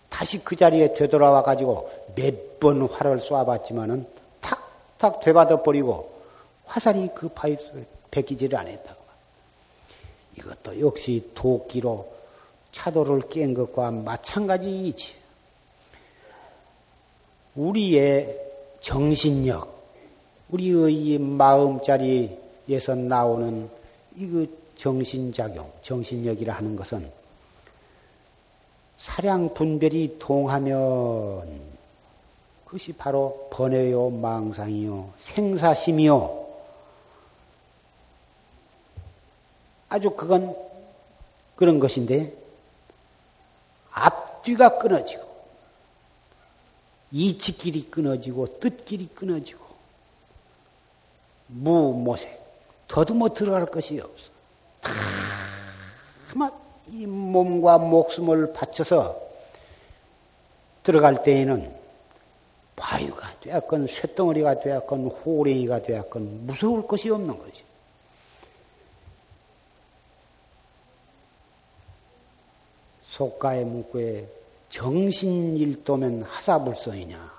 [0.09, 4.07] 다시 그 자리에 되돌아와 가지고 몇 번 활을 쏴봤지만은
[4.41, 6.11] 탁탁 되받아 버리고
[6.65, 9.01] 화살이 그 바위돌에 베끼지를 않았다고.
[10.37, 12.11] 이것도 역시 도끼로
[12.71, 15.15] 차도를 깬 것과 마찬가지이지.
[17.55, 18.46] 우리의
[18.79, 19.75] 정신력,
[20.49, 23.69] 우리의 마음자리에서 나오는
[24.15, 27.11] 이그 정신작용, 정신력이라 하는 것은
[28.97, 31.77] 사량 분별이 동하면
[32.65, 36.47] 그것이 바로 번뇌요, 망상이요, 생사심이요.
[39.89, 40.55] 아주 그건
[41.55, 42.33] 그런 것인데
[43.91, 45.26] 앞뒤가 끊어지고
[47.11, 49.65] 이치길이 끊어지고 뜻길이 끊어지고
[51.47, 52.37] 무모색
[52.87, 54.29] 더듬어 들어갈 것이 없어.
[56.33, 59.19] 다이 몸과 목숨을 바쳐서
[60.83, 61.75] 들어갈 때에는
[62.75, 67.63] 바위가 되었건 쇳덩어리가 되었건 호랭이가 되었건 무서울 것이 없는 거지.
[73.09, 74.27] 속가의 문구에
[74.69, 77.37] 정신일도면 하사불성이냐?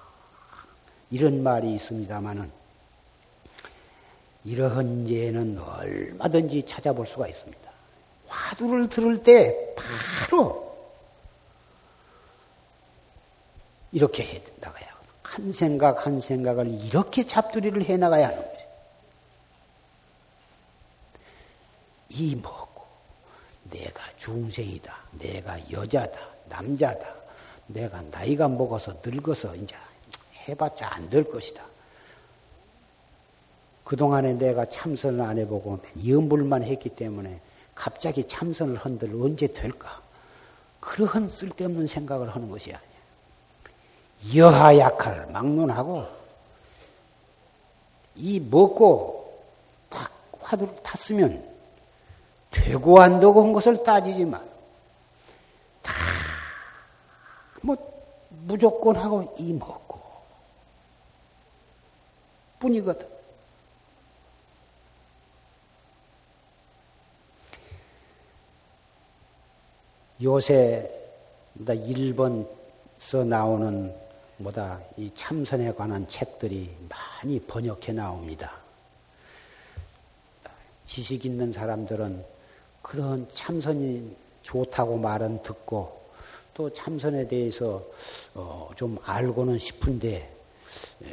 [1.10, 2.50] 이런 말이 있습니다마는
[4.44, 7.70] 이러한 예는 얼마든지 찾아볼 수가 있습니다.
[8.26, 10.68] 화두를 들을 때 바로
[13.92, 14.86] 이렇게 해 나가야
[15.22, 18.58] 한 생각 한 생각을 이렇게 잡두리를 해 나가야 하는 거죠.
[22.10, 22.86] 이 뭐고?
[23.64, 26.18] 내가 중생이다, 내가 여자다,
[26.48, 27.17] 남자다,
[27.68, 29.74] 내가 나이가 먹어서 늙어서 이제
[30.48, 31.62] 해봤자 안 될 것이다.
[33.84, 37.40] 그동안에 내가 참선을 안 해보고 염불만 했기 때문에
[37.74, 40.00] 갑자기 참선을 한들 언제 될까?
[40.80, 42.88] 그러한 쓸데없는 생각을 하는 것이 아니야.
[44.36, 46.06] 여하 약할 막론하고
[48.16, 49.42] 이 먹고
[49.88, 50.10] 탁
[50.40, 51.46] 화두를 탔으면
[52.50, 54.42] 되고 안 되고 한 것을 따지지만
[55.82, 55.92] 다
[57.62, 57.76] 뭐
[58.30, 59.98] 무조건 하고 이 먹고
[62.58, 63.06] 뿐이거든.
[70.20, 70.90] 요새
[71.56, 73.94] 일본서 나오는
[74.38, 78.52] 뭐다 이 참선에 관한 책들이 많이 번역해 나옵니다.
[80.86, 82.24] 지식 있는 사람들은
[82.82, 85.97] 그런 참선이 좋다고 말은 듣고
[86.58, 87.84] 또 참선에 대해서
[88.34, 90.28] 어 좀 알고는 싶은데
[91.04, 91.06] 예,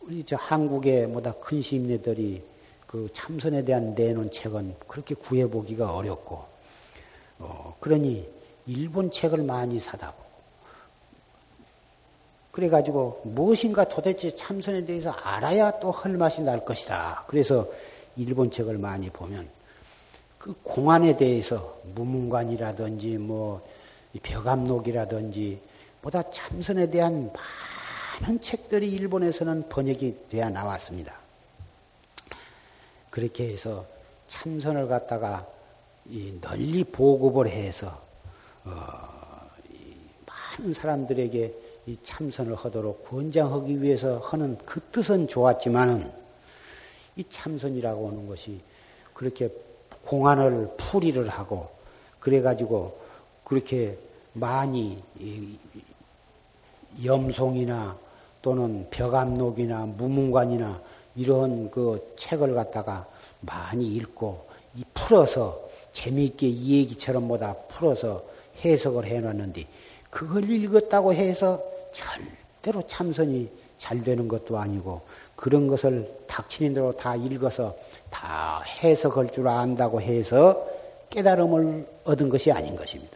[0.00, 2.42] 우리 저 한국의 뭐다 큰 시인네들이
[2.86, 6.44] 그 참선에 대한 내놓은 책은 그렇게 구해보기가 어렵고
[7.38, 8.26] 어 그러니
[8.66, 10.26] 일본 책을 많이 사다 보고
[12.52, 17.24] 그래가지고 무엇인가 도대체 참선에 대해서 알아야 또 할 맛이 날 것이다.
[17.28, 17.66] 그래서
[18.16, 19.46] 일본 책을 많이 보면
[20.38, 23.66] 그 공안에 대해서 무문관이라든지 뭐
[24.22, 25.60] 벽암록이라든지
[26.02, 27.32] 보다 참선에 대한
[28.20, 31.14] 많은 책들이 일본에서는 번역이 되어 나왔습니다.
[33.10, 33.86] 그렇게 해서
[34.28, 35.46] 참선을 갖다가
[36.40, 38.00] 널리 보급을 해서
[38.64, 39.48] 어,
[40.26, 41.54] 많은 사람들에게
[41.86, 46.10] 이 참선을 하도록 권장하기 위해서 하는 그 뜻은 좋았지만은
[47.16, 48.60] 이 참선이라고 하는 것이
[49.14, 49.50] 그렇게
[50.04, 51.70] 공안을 풀이를 하고
[52.20, 53.00] 그래가지고
[53.44, 53.96] 그렇게
[54.36, 55.02] 많이
[57.02, 57.96] 염송이나
[58.42, 60.80] 또는 벽암록이나 무문관이나
[61.16, 63.06] 이런 그 책을 갖다가
[63.40, 64.46] 많이 읽고
[64.92, 68.22] 풀어서 재미있게 이 얘기처럼 뭐다 풀어서
[68.64, 69.66] 해석을 해놨는데
[70.10, 71.62] 그걸 읽었다고 해서
[71.92, 75.00] 절대로 참선이 잘 되는 것도 아니고
[75.34, 77.74] 그런 것을 닥치는 대로 다 읽어서
[78.10, 80.66] 다 해석할 줄 안다고 해서
[81.10, 83.15] 깨달음을 얻은 것이 아닌 것입니다.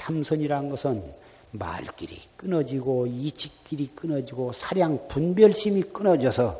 [0.00, 1.02] 참선이란 것은
[1.50, 6.58] 말길이 끊어지고 이치길이 끊어지고 사량 분별심이 끊어져서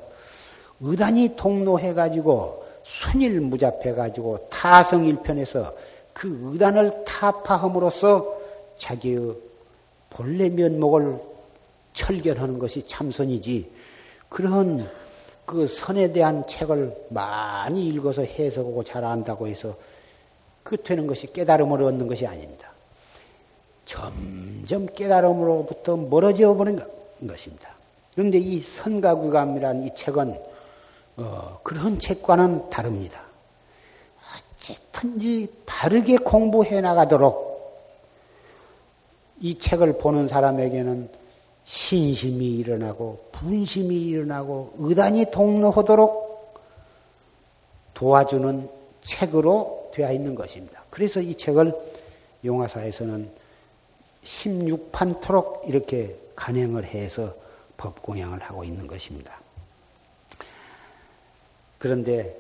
[0.81, 5.75] 의단이 통로해가지고 순일 무잡해가지고 타성일편에서
[6.13, 8.41] 그 의단을 타파함으로써
[8.77, 9.35] 자기의
[10.11, 11.19] 본래 면목을
[11.95, 13.71] 철결하는 것이 참선이지
[14.29, 14.87] 그런
[15.47, 19.77] 그 선에 대한 책을 많이 읽어서 해석하고 잘 안다고 해서
[20.63, 22.70] 그 되는 것이 깨달음을 얻는 것이 아닙니다.
[23.91, 26.79] 점점 깨달음으로부터 멀어져 버린
[27.27, 27.71] 것입니다.
[28.15, 30.39] 그런데 이 선가구감이라는 이 책은
[31.17, 33.21] 어, 그런 책과는 다릅니다.
[34.57, 37.51] 어쨌든지 바르게 공부해 나가도록
[39.41, 41.09] 이 책을 보는 사람에게는
[41.65, 46.61] 신심이 일어나고 분심이 일어나고 의단이 동로하도록
[47.95, 48.71] 도와주는
[49.03, 50.85] 책으로 되어 있는 것입니다.
[50.91, 51.75] 그래서 이 책을
[52.45, 53.40] 용화사에서는
[54.25, 57.35] 16판토록 이렇게 간행을 해서
[57.77, 59.39] 법공양을 하고 있는 것입니다.
[61.79, 62.37] 그런데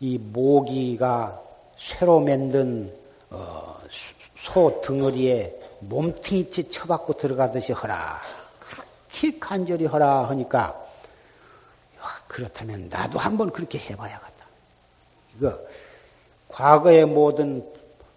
[0.00, 1.40] 이 모기가
[1.76, 2.92] 쇠로 만든
[3.30, 3.80] 어,
[4.36, 8.20] 소 덩어리에 몸뚱이째 쳐박고 들어가듯이 허라.
[8.60, 10.84] 그렇게 간절히 허라 하니까
[12.26, 14.46] 그렇다면 나도 한번 그렇게 해봐야겠다.
[15.36, 15.58] 이거
[16.48, 17.64] 과거의 모든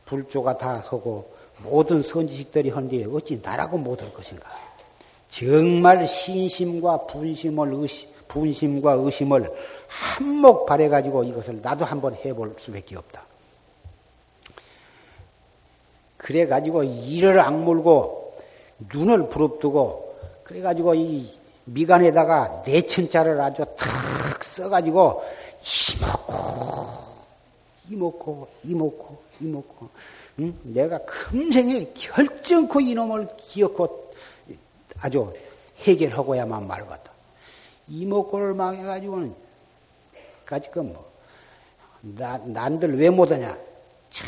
[0.06, 4.50] 불조가 다 하고 모든 선지식들이 한데 어찌 나라고 못할 것인가?
[5.28, 9.52] 정말 신심과 분심을 의심, 분심과 의심을
[9.88, 13.24] 한몫 발해 가지고 이것을 나도 한번 해볼 수밖에 없다.
[16.18, 18.36] 그래 가지고 이를 악물고
[18.94, 21.30] 눈을 부릅뜨고 그래 가지고 이
[21.66, 23.88] 미간에다가 내천자를 아주 탁
[24.58, 25.24] 써 가지고
[26.02, 26.88] 이먹고
[27.90, 29.90] 이먹고 이먹고 이먹고
[30.40, 30.58] 응?
[30.64, 34.12] 내가 금생에 결정코 이놈을 기억고
[35.00, 35.34] 아주
[35.80, 37.12] 해결하고야만 말겠다.
[37.88, 39.34] 이목구를 망해가지고는
[40.46, 41.12] 까지금 뭐
[42.02, 43.58] 난들 왜 못하냐?
[44.10, 44.28] 참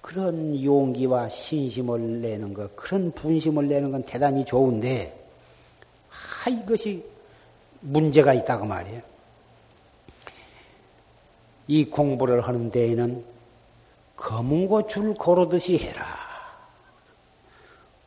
[0.00, 5.18] 그런 용기와 신심을 내는 것, 그런 분심을 내는 건 대단히 좋은데,
[6.10, 7.04] 아, 이것이
[7.80, 9.00] 문제가 있다고 말이에요.
[11.68, 13.24] 이 공부를 하는 데에는
[14.22, 16.06] 검은고 줄 고르듯이 해라.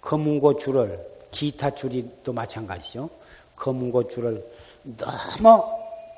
[0.01, 3.09] 검은고 줄을, 기타 줄이 또 마찬가지죠.
[3.57, 4.45] 검은고 줄을
[4.83, 5.63] 너무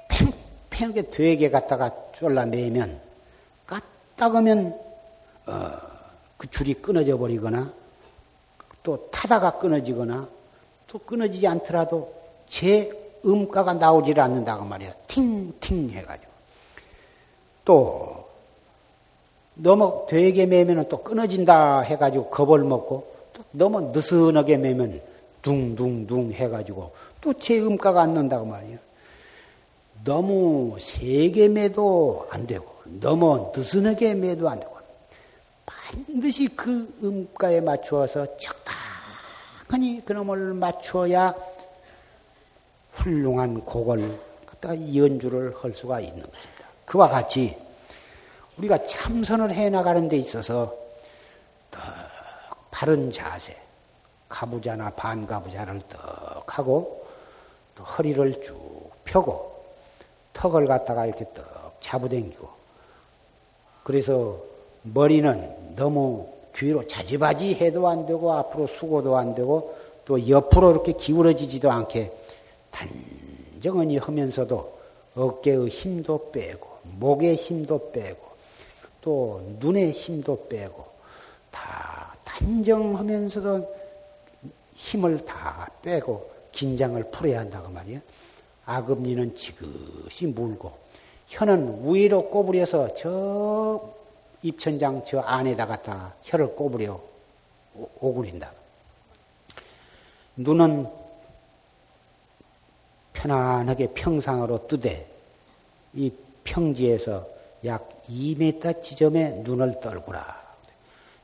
[0.07, 3.01] 팽팽하게 되게 갖다가 졸라매면
[3.65, 4.79] 까딱하면
[5.47, 5.71] 어,
[6.37, 7.73] 그 줄이 끊어져 버리거나
[8.83, 10.27] 또 타다가 끊어지거나
[10.85, 12.13] 또 끊어지지 않더라도
[12.47, 12.91] 제
[13.25, 14.93] 음가가 나오질 않는다고 말이야.
[15.07, 16.31] 팅팅 해가지고.
[17.65, 18.26] 또
[19.57, 25.01] 너무 되게 매면 또 끊어진다 해가지고 겁을 먹고 또 너무 느슨하게 매면
[25.41, 26.91] 둥둥둥 해가지고
[27.21, 28.77] 또제 음가가 안 난다고 말이야.
[30.03, 34.77] 너무 세게 매도 안 되고 너무 느슨하게 매도 안 되고
[35.65, 41.33] 반드시 그 음가에 맞추어서 적당히 그놈을 맞추어야
[42.93, 46.67] 훌륭한 곡을 갖다가 연주를 할 수가 있는 것입니다.
[46.85, 47.55] 그와 같이
[48.57, 50.75] 우리가 참선을 해 나가는 데 있어서
[52.71, 53.55] 바른 자세,
[54.29, 57.05] 가부자나 반가부자를 떡 하고
[57.75, 59.65] 또 허리를 쭉 펴고
[60.33, 62.47] 턱을 갖다가 이렇게 떡 잡아당기고.
[63.83, 64.39] 그래서
[64.83, 71.71] 머리는 너무 뒤로 자지바지 해도 안 되고 앞으로 수고도 안 되고 또 옆으로 이렇게 기울어지지도
[71.71, 72.11] 않게
[72.71, 74.77] 단정히 하면서도
[75.15, 78.26] 어깨의 힘도 빼고 목의 힘도 빼고
[79.07, 80.85] 또 눈의 힘도 빼고
[81.49, 83.77] 다 단정하면서도
[84.75, 88.01] 힘을 다 빼고 긴장을 풀어야 한다고 말이야.
[88.65, 90.77] 악음리는 지그시 물고
[91.27, 93.93] 혀는 위로 꼬부려서 저
[94.41, 96.99] 입천장 저 안에다 갖다 혀를 꼬부려
[98.01, 98.51] 오구린다.
[100.35, 100.85] 눈은
[103.13, 105.09] 편안하게 평상으로 뜨되
[105.93, 106.11] 이
[106.43, 110.47] 평지에서 약 2m 지점에 눈을 떨구라.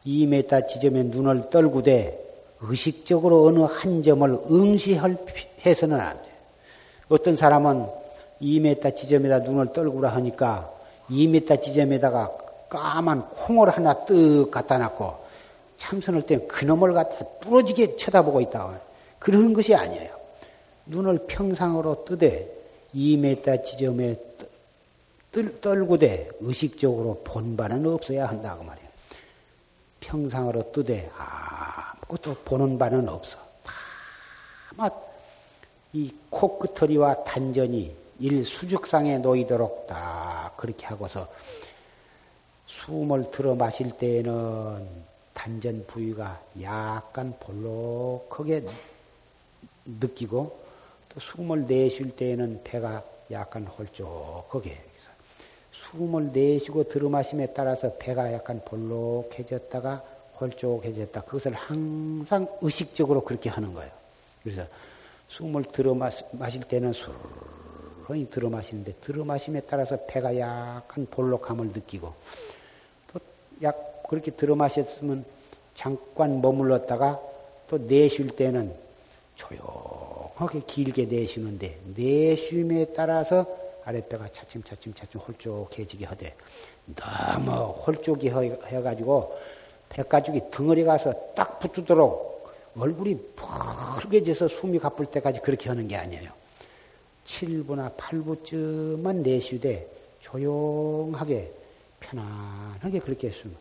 [0.06, 2.20] 2m 지점에 눈을 떨구되
[2.62, 6.30] 의식적으로 어느 한 점을 응시해서는 안 돼.
[7.10, 7.88] 어떤 사람은
[8.42, 10.72] 2m 지점에다 눈을 떨구라 하니까
[11.10, 12.32] 2m 지점에다가
[12.70, 15.24] 까만 콩을 하나 뜩 갖다 놨고
[15.78, 18.80] 참선할 때는 그놈을 갖다 부러지게 쳐다보고 있다.
[19.20, 20.10] 그런 것이 아니에요.
[20.86, 22.50] 눈을 평상으로 뜨되
[22.96, 24.16] 2m 지점에
[25.34, 28.88] 떨구되 의식적으로 본 바는 없어야 한다고 말이에요.
[30.00, 33.40] 평상으로 뜨되 아무것도 보는 바는 없어.
[34.78, 41.28] 다이 코끝터리와 단전이 일 수죽상에 놓이도록 딱 그렇게 하고서
[42.68, 44.88] 숨을 들어 마실 때에는
[45.34, 48.66] 단전 부위가 약간 볼록하게
[49.86, 50.60] 느끼고
[51.10, 54.93] 또 숨을 내쉴 때에는 배가 약간 홀쭉하게
[55.94, 60.04] 숨을 내쉬고 들어마심에 따라서 배가 약간 볼록해졌다가
[60.41, 61.22] 홀쭉해졌다.
[61.22, 63.91] 그것을 항상 의식적으로 그렇게 하는 거예요.
[64.41, 64.64] 그래서
[65.30, 72.14] 숨을 들어 마실 때는 술렁이 들어 마시는데 들어 마심에 따라서 배가 약간 볼록함을 느끼고
[73.14, 73.20] 또
[73.62, 75.26] 약 그렇게 들어 마셨으면
[75.74, 77.20] 잠깐 머물렀다가
[77.68, 78.74] 또 내쉴 때는
[79.36, 86.36] 조용하게 길게 내쉬는데 내쉼에 따라서 아랫배가 차츰차츰 차츰 홀쭉해지게 하되
[86.96, 89.38] 너무 홀쭉이 해가지고
[89.90, 96.32] 배가죽이 덩어리 가서 딱 붙도록 얼굴이 펄개져서 숨이 가쁠 때까지 그렇게 하는 게 아니에요.
[97.26, 99.88] 7부나 8부쯤만 내쉬되
[100.22, 101.52] 조용하게
[102.00, 103.56] 편안하게 그렇게 숨.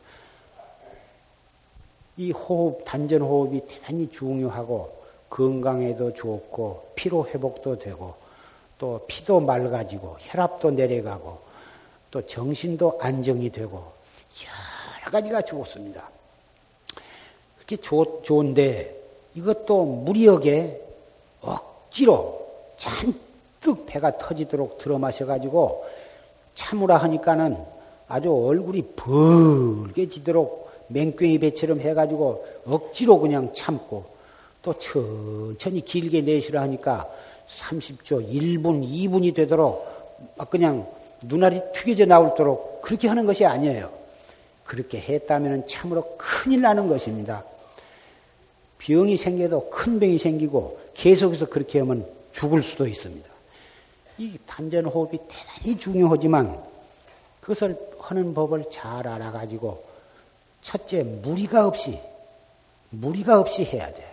[2.16, 8.22] 이 호흡, 단전 호흡이 대단히 중요하고 건강에도 좋고 피로 회복도 되고
[8.79, 11.39] 또 피도 맑아지고 혈압도 내려가고
[12.11, 13.93] 또 정신도 안정이 되고
[15.03, 16.09] 여러 가지가 좋습니다.
[17.57, 18.97] 그렇게 좋, 좋은데
[19.35, 20.81] 이것도 무리하게
[21.41, 22.47] 억지로
[22.77, 25.87] 잔뜩 배가 터지도록 들어 마셔가지고
[26.55, 27.57] 참으라 하니까는
[28.09, 34.05] 아주 얼굴이 벌게지도록 맹꽹이 배처럼 해가지고 억지로 그냥 참고
[34.61, 37.11] 또 천천히 길게 내쉬라 하니까
[37.59, 40.86] 30초, 1분, 2분이 되도록 막 그냥
[41.24, 43.90] 눈알이 튀겨져 나올도록 그렇게 하는 것이 아니에요.
[44.64, 47.44] 그렇게 했다면 참으로 큰일 나는 것입니다.
[48.78, 53.28] 병이 생겨도 큰 병이 생기고 계속해서 그렇게 하면 죽을 수도 있습니다.
[54.18, 56.59] 이 단전 호흡이 대단히 중요하지만
[57.40, 59.84] 그것을 하는 법을 잘 알아가지고
[60.62, 61.98] 첫째 무리가 없이
[62.90, 64.11] 무리가 없이 해야 돼요.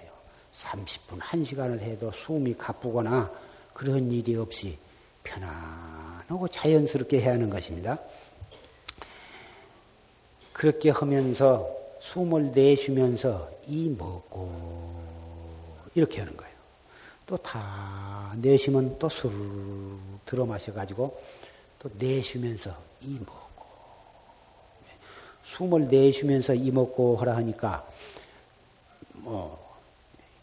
[0.59, 3.31] 30분, 1시간을 해도 숨이 가쁘거나
[3.73, 4.77] 그런 일이 없이
[5.23, 7.97] 편안하고 자연스럽게 해야 하는 것입니다.
[10.51, 11.69] 그렇게 하면서
[12.01, 15.01] 숨을 내쉬면서 이 먹고
[15.95, 16.49] 이렇게 하는 거예요.
[17.25, 19.31] 또 다 내쉬면 또 술
[20.25, 21.19] 들어 마셔가지고
[21.79, 23.63] 또 내쉬면서 이 먹고
[25.43, 27.87] 숨을 내쉬면서 이 먹고 하라 하니까
[29.13, 29.58] 뭐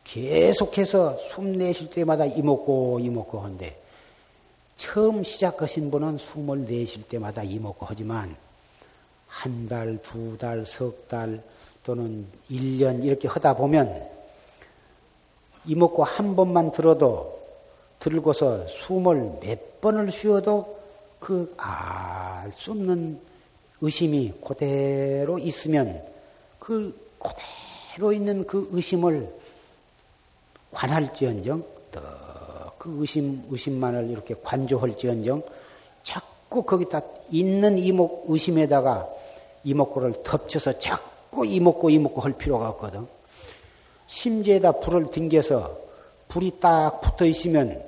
[0.07, 3.77] 계속해서 숨 내쉴 때마다 이먹고 이먹고 한데
[4.77, 8.37] 처음 시작하신 분은 숨을 내쉴 때마다 이먹고 하지만
[9.27, 11.43] 한 달, 두 달, 석 달
[11.83, 14.09] 또는 1년 이렇게 하다 보면
[15.67, 17.37] 이먹고 한 번만 들어도
[17.99, 20.77] 들고서 숨을 몇 번을 쉬어도
[21.19, 23.19] 그 알 수 없는
[23.81, 26.01] 의심이 그대로 있으면
[26.61, 29.29] 그 그대로 있는 그 의심을
[30.77, 31.65] 관할지언정
[32.79, 35.43] 그 의심 의심만을 이렇게 관조할지언정
[36.05, 37.01] 자꾸 거기다
[37.31, 39.09] 있는 이목 의심에다가
[39.65, 43.09] 이목구를 덮쳐서 자꾸 이목구 이목구 할 필요가 없거든.
[44.07, 45.77] 심지에다 불을 튕겨서
[46.29, 47.83] 불이 딱 붙어 있으면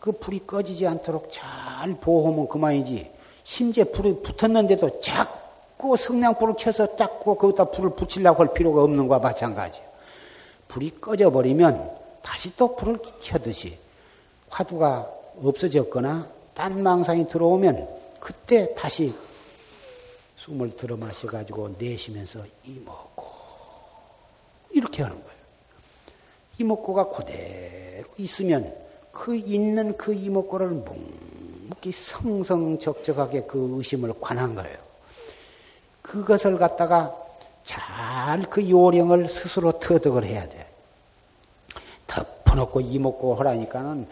[0.00, 3.10] 그 불이 꺼지지 않도록 잘 보호하면 그만이지.
[3.44, 9.80] 심지어 불이 붙었는데도 자꾸 성냥불을 켜서 자꾸 거기다 불을 붙이려고 할 필요가 없는 거와 마찬가지.
[10.68, 13.76] 불이 꺼져버리면 다시 또 불을 켜듯이
[14.48, 15.10] 화두가
[15.42, 17.86] 없어졌거나 딴 망상이 들어오면
[18.18, 19.14] 그때 다시
[20.36, 23.26] 숨을 들어 마셔가지고 내쉬면서 이먹고
[24.70, 25.38] 이렇게 하는 거예요.
[26.58, 28.74] 이먹고가 그대로 있으면
[29.12, 34.78] 그 있는 그 이먹고를 묵묵히 성성적적하게 그 의심을 관한 거예요.
[36.02, 37.14] 그것을 갖다가
[37.64, 40.73] 잘 그 요령을 스스로 터득을 해야 돼.
[42.06, 44.06] 덮어놓고 이먹고 하라니까는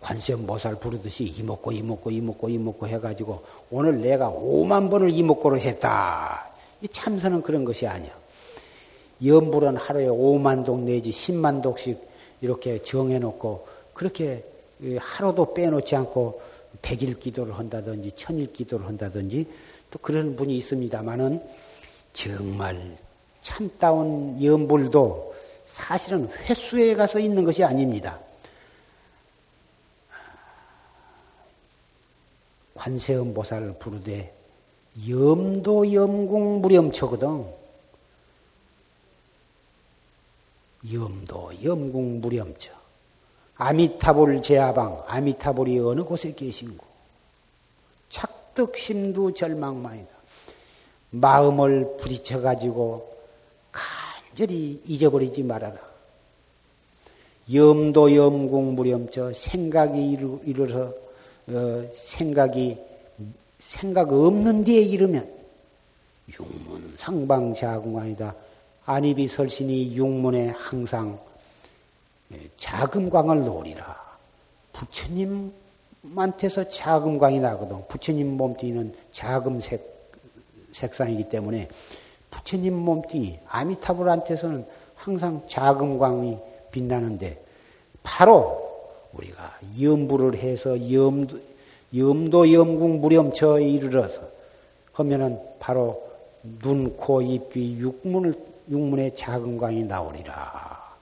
[0.00, 6.50] 관세음보살 부르듯이 이먹고 이먹고 이먹고 이먹고 해가지고 오늘 내가 5만 번을 이먹고를 했다.
[6.80, 8.10] 이 참선은 그런 것이 아니야.
[9.24, 12.00] 염불은 하루에 5만 독 내지 10만 독씩
[12.40, 14.44] 이렇게 정해놓고 그렇게
[14.98, 16.42] 하루도 빼놓지 않고
[16.80, 19.46] 백일 기도를 한다든지 천일 기도를 한다든지
[19.90, 21.40] 또 그런 분이 있습니다만은
[22.12, 22.96] 정말
[23.42, 25.31] 참다운 염불도
[25.72, 28.18] 사실은 횟수에 가서 있는 것이 아닙니다.
[32.74, 34.34] 관세음 보살을 부르되
[35.08, 37.46] 염도 염궁 무렴처거든.
[40.92, 42.70] 염도 염궁 무렴처.
[43.56, 46.84] 아미타불 제하방, 아미타불이 어느 곳에 계신고.
[48.10, 50.10] 착득심도 절망만이다.
[51.10, 53.11] 마음을 부딪혀 가지고
[54.32, 55.76] 간절히 잊어버리지 말아라.
[57.52, 60.12] 염도 염궁 무렴처 생각이
[60.44, 60.94] 이르러
[61.48, 62.78] 어, 생각이
[63.58, 65.28] 생각 없는 데에 이르면
[66.32, 68.34] 육문 상방자궁아니다
[68.84, 71.18] 안입이 설신이 육문에 항상
[72.32, 74.00] 예, 자금광을 놓으리라.
[74.72, 77.86] 부처님한테서 자금광이 나거든.
[77.88, 79.92] 부처님 몸뚱이는 자금 색
[80.72, 81.68] 색상이기 때문에
[82.32, 84.66] 부처님 몸뚱이 아미타불한테서는
[84.96, 86.38] 항상 자금광이
[86.72, 87.40] 빛나는데
[88.02, 88.62] 바로
[89.12, 91.38] 우리가 염불을 해서 염도,
[91.96, 94.22] 염도 염궁 무렴처에 이르러서
[94.92, 96.02] 하면은 바로
[96.42, 98.34] 눈, 코, 입, 귀, 육문을,
[98.70, 100.96] 육문의 작은 광이 나오리라.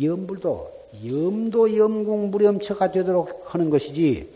[0.00, 0.72] 염불도
[1.04, 4.32] 염도 염궁 무렴처가 되도록 하는 것이지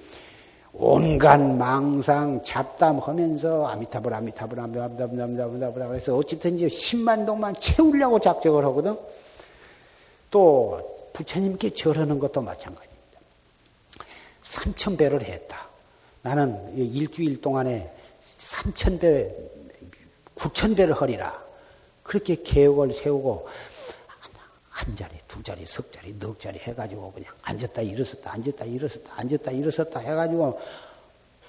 [0.74, 8.96] 온갖 망상 잡담하면서 아미타불 아미타불 아미타불 아미타불 아미타불 그래서 어찌든지 10만 동만 채우려고 작정을 하거든.
[10.30, 10.80] 또
[11.12, 13.20] 부처님께 절하는 것도 마찬가지입니다.
[14.44, 15.68] 삼천 배를 했다.
[16.22, 17.90] 나는 일주일 동안에
[18.38, 19.30] 삼천 배,
[20.34, 21.42] 구천 배를 허리라.
[22.02, 23.46] 그렇게 계획을 세우고
[24.82, 29.50] 한 자리, 두 자리, 석 자리, 넉 자리 해가지고 그냥 앉았다 일어섰다, 앉았다 일어섰다, 앉았다
[29.52, 30.60] 일어섰다 해가지고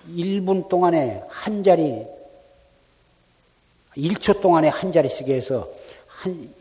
[0.07, 2.05] 1분 동안에 한 자리,
[3.97, 5.67] 1초 동안에 한 자리씩 해서
[6.05, 6.53] 한,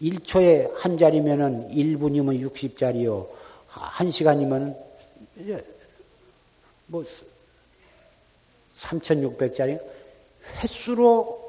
[0.00, 3.26] 1초에 한 자리면은 1분이면 60자리요.
[3.68, 4.76] 1시간이면
[6.86, 7.04] 뭐
[8.76, 9.80] 3,600자리
[10.62, 11.41] 횟수로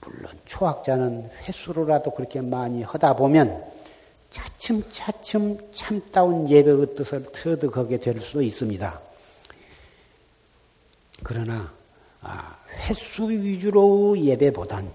[0.00, 3.64] 물론 초학자는 횟수로라도 그렇게 많이 하다 보면
[4.30, 9.00] 차츰차츰 참다운 예배의 뜻을 터득하게 될 수도 있습니다.
[11.22, 11.72] 그러나
[12.20, 12.56] 아,
[12.88, 14.92] 횟수 위주로 예배보단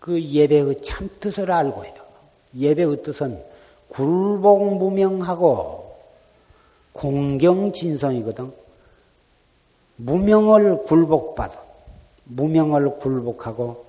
[0.00, 1.94] 그 예배의 참 뜻을 알고 해요.
[2.54, 3.42] 예배의 뜻은
[3.88, 5.86] 굴복무명하고
[6.92, 8.52] 공경진성이거든.
[9.96, 11.65] 무명을 굴복받아
[12.26, 13.86] 무명을 굴복하고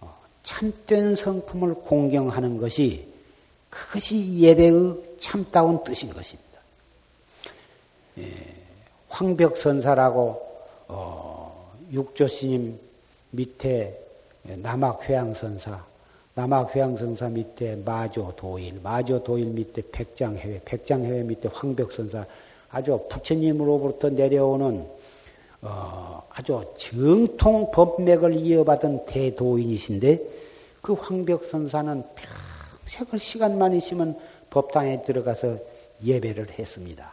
[0.00, 3.06] 어, 참된 성품을 공경하는 것이
[3.70, 6.48] 그것이 예배의 참다운 뜻인 것입니다.
[8.18, 8.32] 예,
[9.08, 10.48] 황벽선사라고
[10.88, 12.78] 어, 육조스님
[13.30, 13.98] 밑에
[14.42, 15.84] 남학회양선사,
[16.34, 22.24] 남학회양선사 밑에 마조 도일, 마조 도일 밑에 백장회회, 백장회회 밑에 황벽선사,
[22.70, 24.86] 아주 부처님으로부터 내려오는
[25.62, 30.20] 어, 아주 정통 법맥을 이어받은 대도인이신데
[30.80, 32.04] 그 황벽선사는
[32.86, 34.18] 평생을 시간만 있으면
[34.50, 35.58] 법당에 들어가서
[36.04, 37.10] 예배를 했습니다.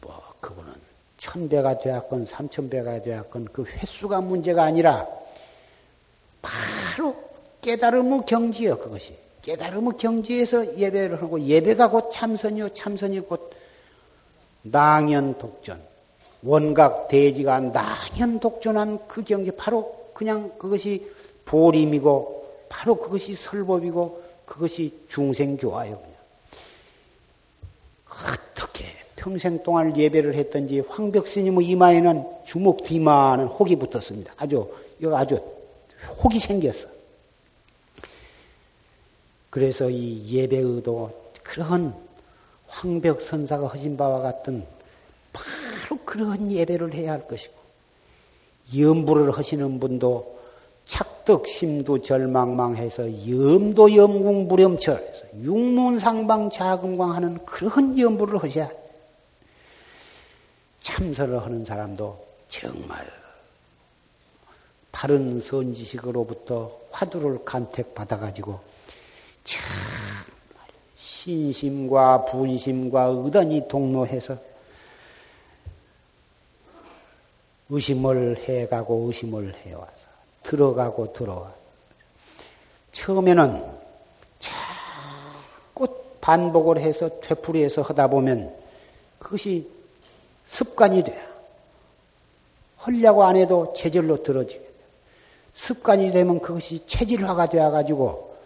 [0.00, 0.72] 뭐 그분은
[1.18, 5.06] 천배가 되었건 삼천배가 되었건 그 횟수가 문제가 아니라
[6.42, 7.16] 바로
[7.60, 9.16] 깨달음의 경지요, 그것이.
[9.42, 13.50] 깨달음의 경지에서 예배를 하고, 예배가 곧 참선이요, 참선이 곧
[14.62, 15.93] 낭연 독전.
[16.44, 21.10] 원각 대지가 낭연 독전한 그 경지, 바로 그냥 그것이
[21.46, 26.14] 보림이고, 바로 그것이 설법이고, 그것이 중생교화요, 그냥.
[28.52, 28.84] 어떻게
[29.16, 34.34] 평생 동안 예배를 했던지 황벽스님의 이마에는 주먹 뒤만은 혹이 붙었습니다.
[34.36, 34.70] 아주,
[35.00, 35.40] 이거 아주
[36.22, 36.88] 혹이 생겼어.
[39.48, 41.10] 그래서 이 예배의도
[41.42, 41.94] 그러한
[42.66, 44.66] 황벽 선사가 허신 바와 같은
[45.84, 47.52] 바로 그러한 예배를 해야 할 것이고
[48.74, 50.38] 염불을 하시는 분도
[50.86, 58.70] 착덕심도 절망망해서 염도 염궁 무렴철해서 육문상방 자금광하는 그러한 염불을 하셔야
[60.80, 63.06] 참선을 하는 사람도 정말
[64.90, 68.58] 바른 선지식으로부터 화두를 간택받아가지고
[69.44, 69.62] 참
[70.96, 74.38] 신심과 분심과 의단이 동로해서
[77.70, 79.92] 의심을 해가고 의심을 해와서
[80.42, 81.52] 들어가고 들어와.
[82.92, 83.64] 처음에는
[84.38, 85.88] 자꾸
[86.20, 88.54] 반복을 해서 되풀이해서 하다 보면
[89.18, 89.68] 그것이
[90.48, 91.18] 습관이 돼.
[92.86, 94.70] 헐려고 안 해도 체질로 들어지게 돼.
[95.54, 98.36] 습관이 되면 그것이 체질화가 되어가지고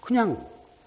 [0.00, 0.46] 그냥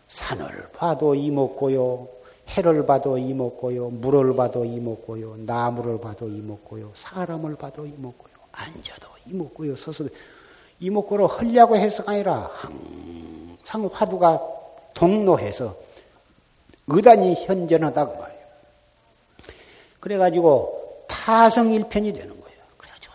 [0.09, 2.07] 산을 봐도 이먹고요,
[2.49, 10.05] 해를 봐도 이먹고요, 물을 봐도 이먹고요, 나무를 봐도 이먹고요, 사람을 봐도 이먹고요, 앉아도 이먹고요, 서서
[10.79, 14.41] 이먹고로 헐려고 해서가 아니라 항상 화두가
[14.93, 15.75] 동로해서
[16.87, 18.43] 의단이 현전하다고 말이에요.
[19.99, 22.59] 그래가지고 타성일편이 되는 거예요.
[22.77, 23.13] 그래가지고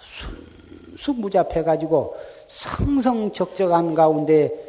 [0.97, 2.17] 순수 무잡해가지고
[2.49, 4.69] 성성적적한 가운데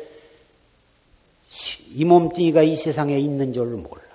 [1.93, 4.09] 이 몸뚱이가 이 세상에 있는 줄 몰라.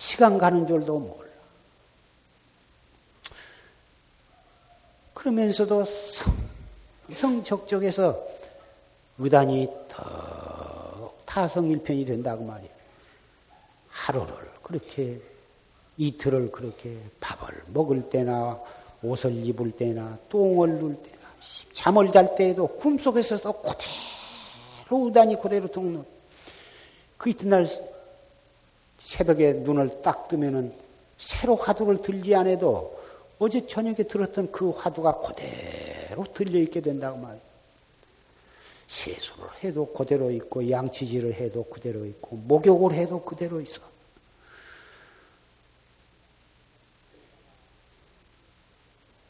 [0.00, 1.30] 시간 가는 줄도 몰라.
[5.12, 6.34] 그러면서도 성
[7.12, 8.18] 성적적해서
[9.18, 12.72] 의단이 더 타성일편이 된다고 말이에요.
[13.90, 15.20] 하루를 그렇게
[15.98, 18.58] 이틀을 그렇게 밥을 먹을 때나
[19.02, 21.28] 옷을 입을 때나 똥을 눌 때나
[21.74, 26.02] 잠을 잘 때에도 꿈속에서도 그대로 의단이 그대로 동는
[27.18, 27.68] 그 이튿날
[29.10, 30.72] 새벽에 눈을 딱 뜨면은
[31.18, 32.96] 새로 화두를 들지 않아도
[33.40, 37.42] 어제 저녁에 들었던 그 화두가 그대로 들려있게 된다고 말이에요.
[38.86, 43.80] 세수를 해도 그대로 있고, 양치질을 해도 그대로 있고, 목욕을 해도 그대로 있어.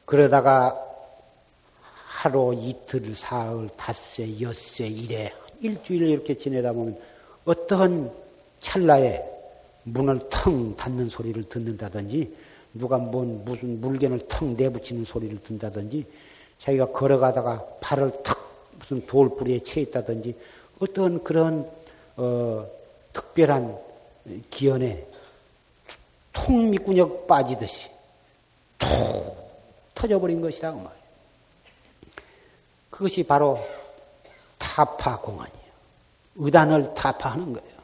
[0.04, 0.78] 그러다가
[1.80, 7.00] 하루, 이틀, 사흘, 닷새, 엿새, 일에, 일주일 이렇게 지내다 보면
[7.46, 8.12] 어떠한
[8.60, 9.39] 찰나에
[9.84, 12.36] 문을 텅 닫는 소리를 듣는다든지
[12.74, 16.06] 누가 뭔 무슨 물건을 텅 내붙이는 소리를 듣는다든지
[16.58, 18.38] 자기가 걸어가다가 발을 탁
[18.78, 20.36] 무슨 돌뿌리에 채 있다든지
[20.78, 21.68] 어떤 그런
[22.16, 22.66] 어,
[23.12, 23.76] 특별한
[24.50, 25.06] 기연에
[26.32, 27.88] 통미꾸역 빠지듯이
[28.78, 28.88] 툭
[29.94, 31.00] 터져버린 것이라고 말이에요.
[32.90, 33.58] 그것이 바로
[34.58, 35.70] 타파 공안이에요.
[36.36, 37.79] 의단을 타파하는 거예요.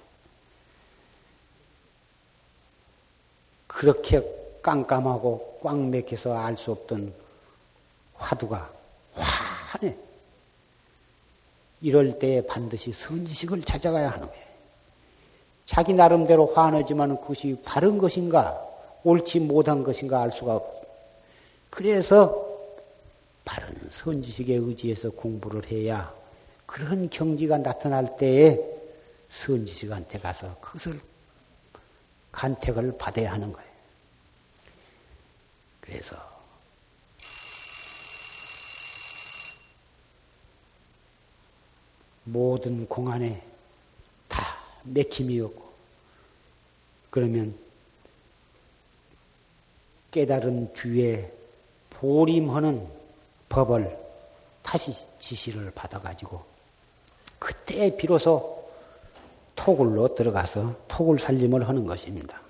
[3.76, 4.22] 그렇게
[4.62, 7.12] 깜깜하고 꽉 막혀서 알 수 없던
[8.14, 8.72] 화두가
[9.12, 9.94] 환해.
[11.82, 14.46] 이럴 때 반드시 선지식을 찾아가야 하는 거예요.
[15.66, 18.58] 자기 나름대로 화하지만 그것이 바른 것인가,
[19.04, 20.82] 옳지 못한 것인가 알 수가 없어요.
[21.68, 22.48] 그래서
[23.44, 26.14] 바른 선지식에 의지해서 공부를 해야
[26.64, 28.58] 그런 경지가 나타날 때에
[29.28, 30.98] 선지식한테 가서 그것을
[32.36, 33.70] 간택을 받아야 하는 거예요.
[35.80, 36.16] 그래서
[42.24, 43.42] 모든 공안에
[44.28, 45.72] 다 맥힘이 없고
[47.08, 47.58] 그러면
[50.10, 51.32] 깨달은 뒤에
[51.90, 52.86] 보림하는
[53.48, 53.96] 법을
[54.62, 56.44] 다시 지시를 받아가지고
[57.38, 58.55] 그때 비로소
[59.56, 62.40] 토굴로 들어가서 토굴 살림을 하는 것입니다.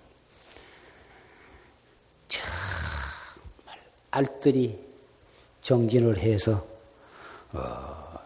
[2.29, 3.81] 정말
[4.11, 4.79] 알뜰히
[5.63, 6.65] 정진을 해서
[7.53, 8.19] 어,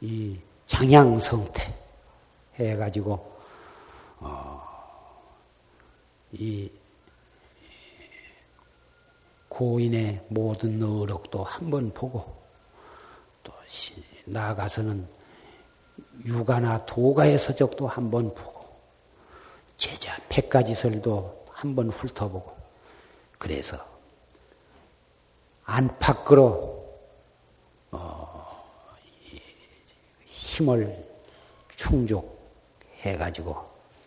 [0.00, 1.74] 이 장양성태
[2.56, 3.32] 해가지고
[4.20, 4.62] 어,
[6.32, 6.70] 이
[9.48, 12.42] 고인의 모든 어록도 한 번 보고
[13.44, 13.52] 또
[14.24, 15.06] 나아가서는
[16.24, 18.64] 유가나 도가의 서적도 한번 보고
[19.76, 22.54] 제자 백가지설도 한번 훑어보고
[23.38, 23.78] 그래서
[25.64, 26.84] 안팎으로
[27.90, 28.64] 어,
[30.24, 31.04] 힘을
[31.76, 33.56] 충족해가지고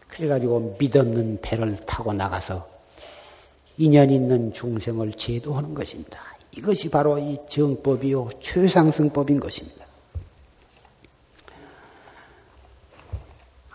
[0.07, 2.67] 그래가지고 믿었는 배를 타고 나가서
[3.77, 6.19] 인연 있는 중생을 제도하는 것입니다.
[6.55, 9.86] 이것이 바로 이 정법이요 최상승법인 것입니다.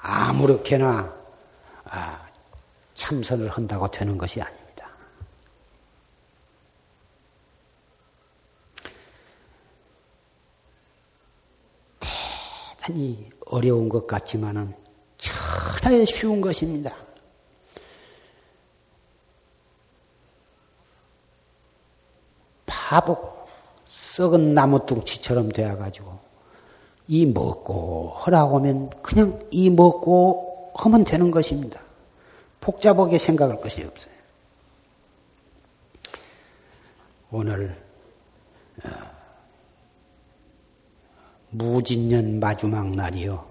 [0.02, 1.14] 아무렇게나
[1.84, 2.28] 아,
[2.94, 4.88] 참선을 한다고 되는 것이 아닙니다.
[12.00, 14.74] 대단히 어려운 것 같지만은
[15.16, 16.96] 천하에 쉬운 것입니다.
[22.66, 23.16] 바보
[23.88, 26.21] 썩은 나무뚱치처럼 되어가지고
[27.08, 31.80] 이 먹고 허라고 하면 그냥 이 먹고 하면 되는 것입니다.
[32.60, 34.12] 복잡하게 생각할 것이 없어요.
[37.30, 37.76] 오늘
[38.84, 38.88] 어,
[41.50, 43.46] 무진년 마지막 날이요.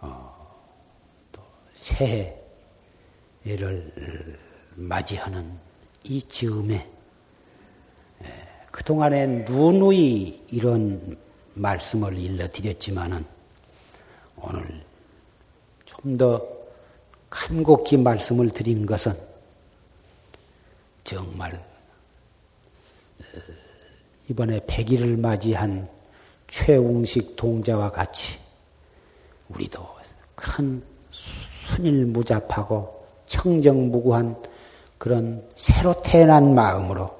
[0.00, 0.56] 어,
[1.32, 1.40] 또
[1.74, 2.38] 새해를
[4.74, 5.58] 맞이하는
[6.04, 6.88] 이 즈음에
[8.70, 11.16] 그동안에 누누이 이런
[11.58, 13.24] 말씀을 일러드렸지만은
[14.36, 14.82] 오늘
[15.84, 16.58] 좀 더
[17.30, 19.12] 간곡히 말씀을 드린 것은
[21.04, 23.38] 정말 어,
[24.28, 25.88] 이번에 100일을 맞이한
[26.48, 28.38] 최웅식 동자와 같이
[29.48, 29.86] 우리도
[30.34, 34.42] 큰 순일무잡하고 청정무구한
[34.96, 37.14] 그런 새로 태어난 마음으로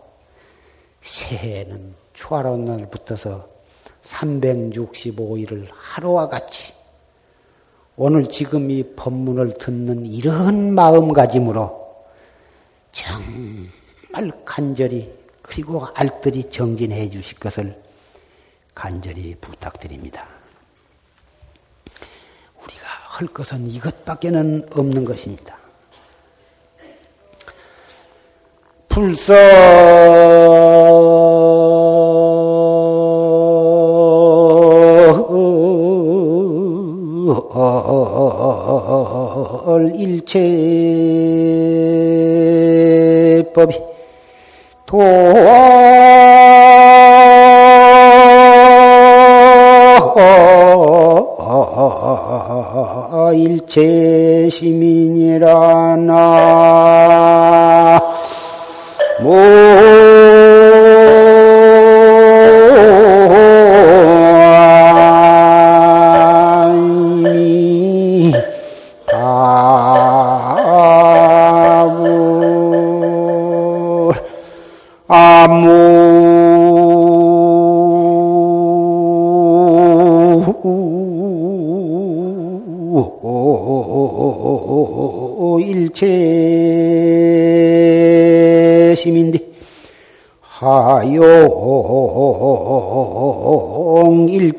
[1.02, 3.48] 새해에는 초하로운 날부터서
[4.08, 6.72] 365일을 하루와 같이
[7.96, 12.06] 오늘 지금 이 법문을 듣는 이런 마음가짐으로
[12.92, 17.80] 정말 간절히 그리고 알뜰히 정진해 주실 것을
[18.74, 20.26] 간절히 부탁드립니다.
[22.62, 25.56] 우리가 할 것은 이것밖에는 없는 것입니다.
[28.88, 29.34] 불서
[43.48, 43.80] 일체법이
[44.86, 45.98] 도와
[53.34, 56.18] 일체 시민이라 나일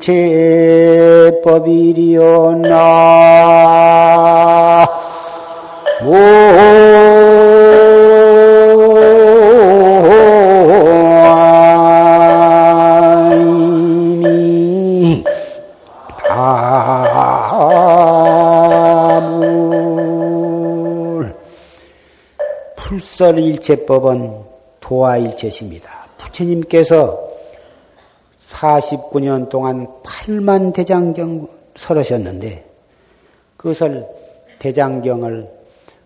[0.00, 2.80] 일체 법이리오나
[22.76, 24.44] 불설일체법은
[24.80, 25.90] 도화일체십니다.
[26.16, 27.19] 부처님께서
[28.60, 32.64] 49년 동안 8만 대장경 설하셨는데
[33.56, 34.06] 그것을
[34.58, 35.48] 대장경을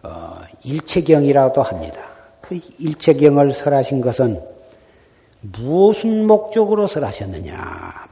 [0.05, 2.01] 어, 일체경이라도 합니다.
[2.41, 4.41] 그 일체경을 설하신 것은
[5.41, 8.09] 무슨 목적으로 설하셨느냐?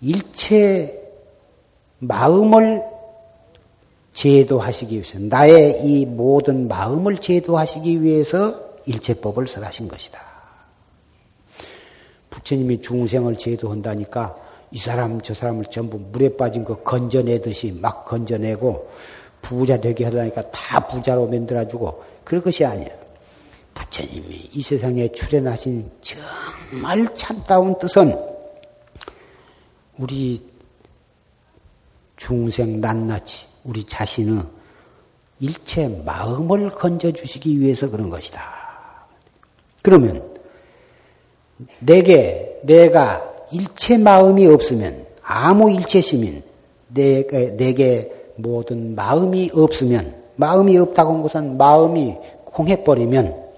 [0.00, 1.00] 일체
[1.98, 2.82] 마음을
[4.12, 8.54] 제도하시기 위해서 나의 이 모든 마음을 제도하시기 위해서
[8.86, 10.27] 일체법을 설하신 것이다.
[12.30, 14.36] 부처님이 중생을 제도한다니까
[14.70, 18.90] 이 사람 저 사람을 전부 물에 빠진 거 건져내듯이 막 건져내고
[19.40, 22.90] 부자 되게 하다니까 다 부자로 만들어주고 그럴 것이 아니야.
[23.74, 28.14] 부처님이 이 세상에 출연하신 정말 참다운 뜻은
[29.96, 30.42] 우리
[32.16, 34.42] 중생 낱낱이 우리 자신의
[35.40, 38.42] 일체 마음을 건져주시기 위해서 그런 것이다.
[39.82, 40.27] 그러면
[41.80, 46.42] 내게 내가 일체 마음이 없으면 아무 일체심인
[46.88, 53.48] 내게, 내게 모든 마음이 없으면 마음이 없다고 한 것은 마음이 공해버리면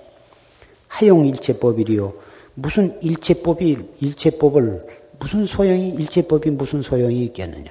[0.88, 2.12] 하용일체법이리요.
[2.54, 4.86] 무슨 일체법이 일체법을
[5.18, 7.70] 무슨 소용이 일체법이 무슨 소용이 있겠느냐?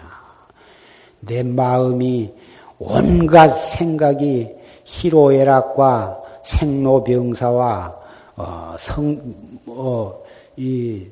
[1.19, 2.31] 내 마음이
[2.77, 4.49] 온갖 생각이
[4.85, 7.98] 희로애락과 생로병사와
[8.39, 9.35] 어, 성,
[9.65, 10.23] 어,
[10.55, 11.05] 이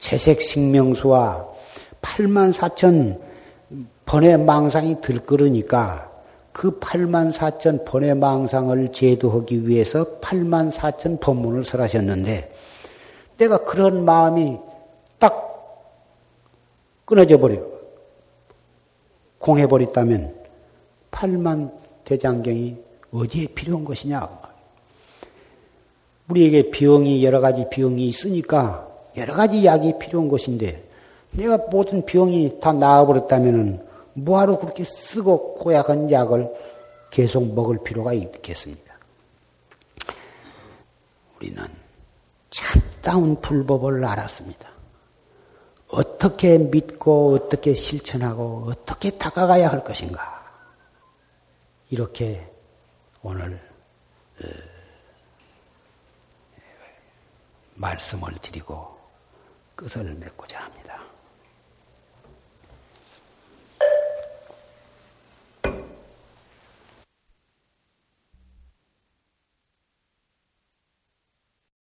[0.00, 1.48] 재색식명수와
[2.02, 3.18] 8만 4천
[4.04, 6.12] 번의 망상이 들끓으니까
[6.52, 12.52] 그 8만 4천 번의 망상을 제도하기 위해서 8만 4천 법문을 설하셨는데
[13.38, 14.58] 내가 그런 마음이
[15.18, 15.32] 딱
[17.06, 17.62] 끊어져 버려.
[19.38, 20.34] 공해버렸다면
[21.12, 21.72] 8만
[22.04, 22.76] 대장경이
[23.10, 24.47] 어디에 필요한 것이냐?
[26.30, 30.88] 우리에게 병이 여러 가지 병이 있으니까 여러 가지 약이 필요한 것인데
[31.32, 36.50] 내가 모든 병이 다 나아버렸다면은 뭐하러 그렇게 쓰고 고약한 약을
[37.10, 38.94] 계속 먹을 필요가 있겠습니까?
[41.36, 41.62] 우리는
[42.50, 44.68] 참다운 불법을 알았습니다.
[45.88, 50.38] 어떻게 믿고 어떻게 실천하고 어떻게 다가가야 할 것인가.
[51.90, 52.46] 이렇게
[53.22, 53.58] 오늘
[54.42, 54.46] 어,
[57.78, 58.98] 말씀을 드리고
[59.76, 60.77] 끝을 맺고자 합니다.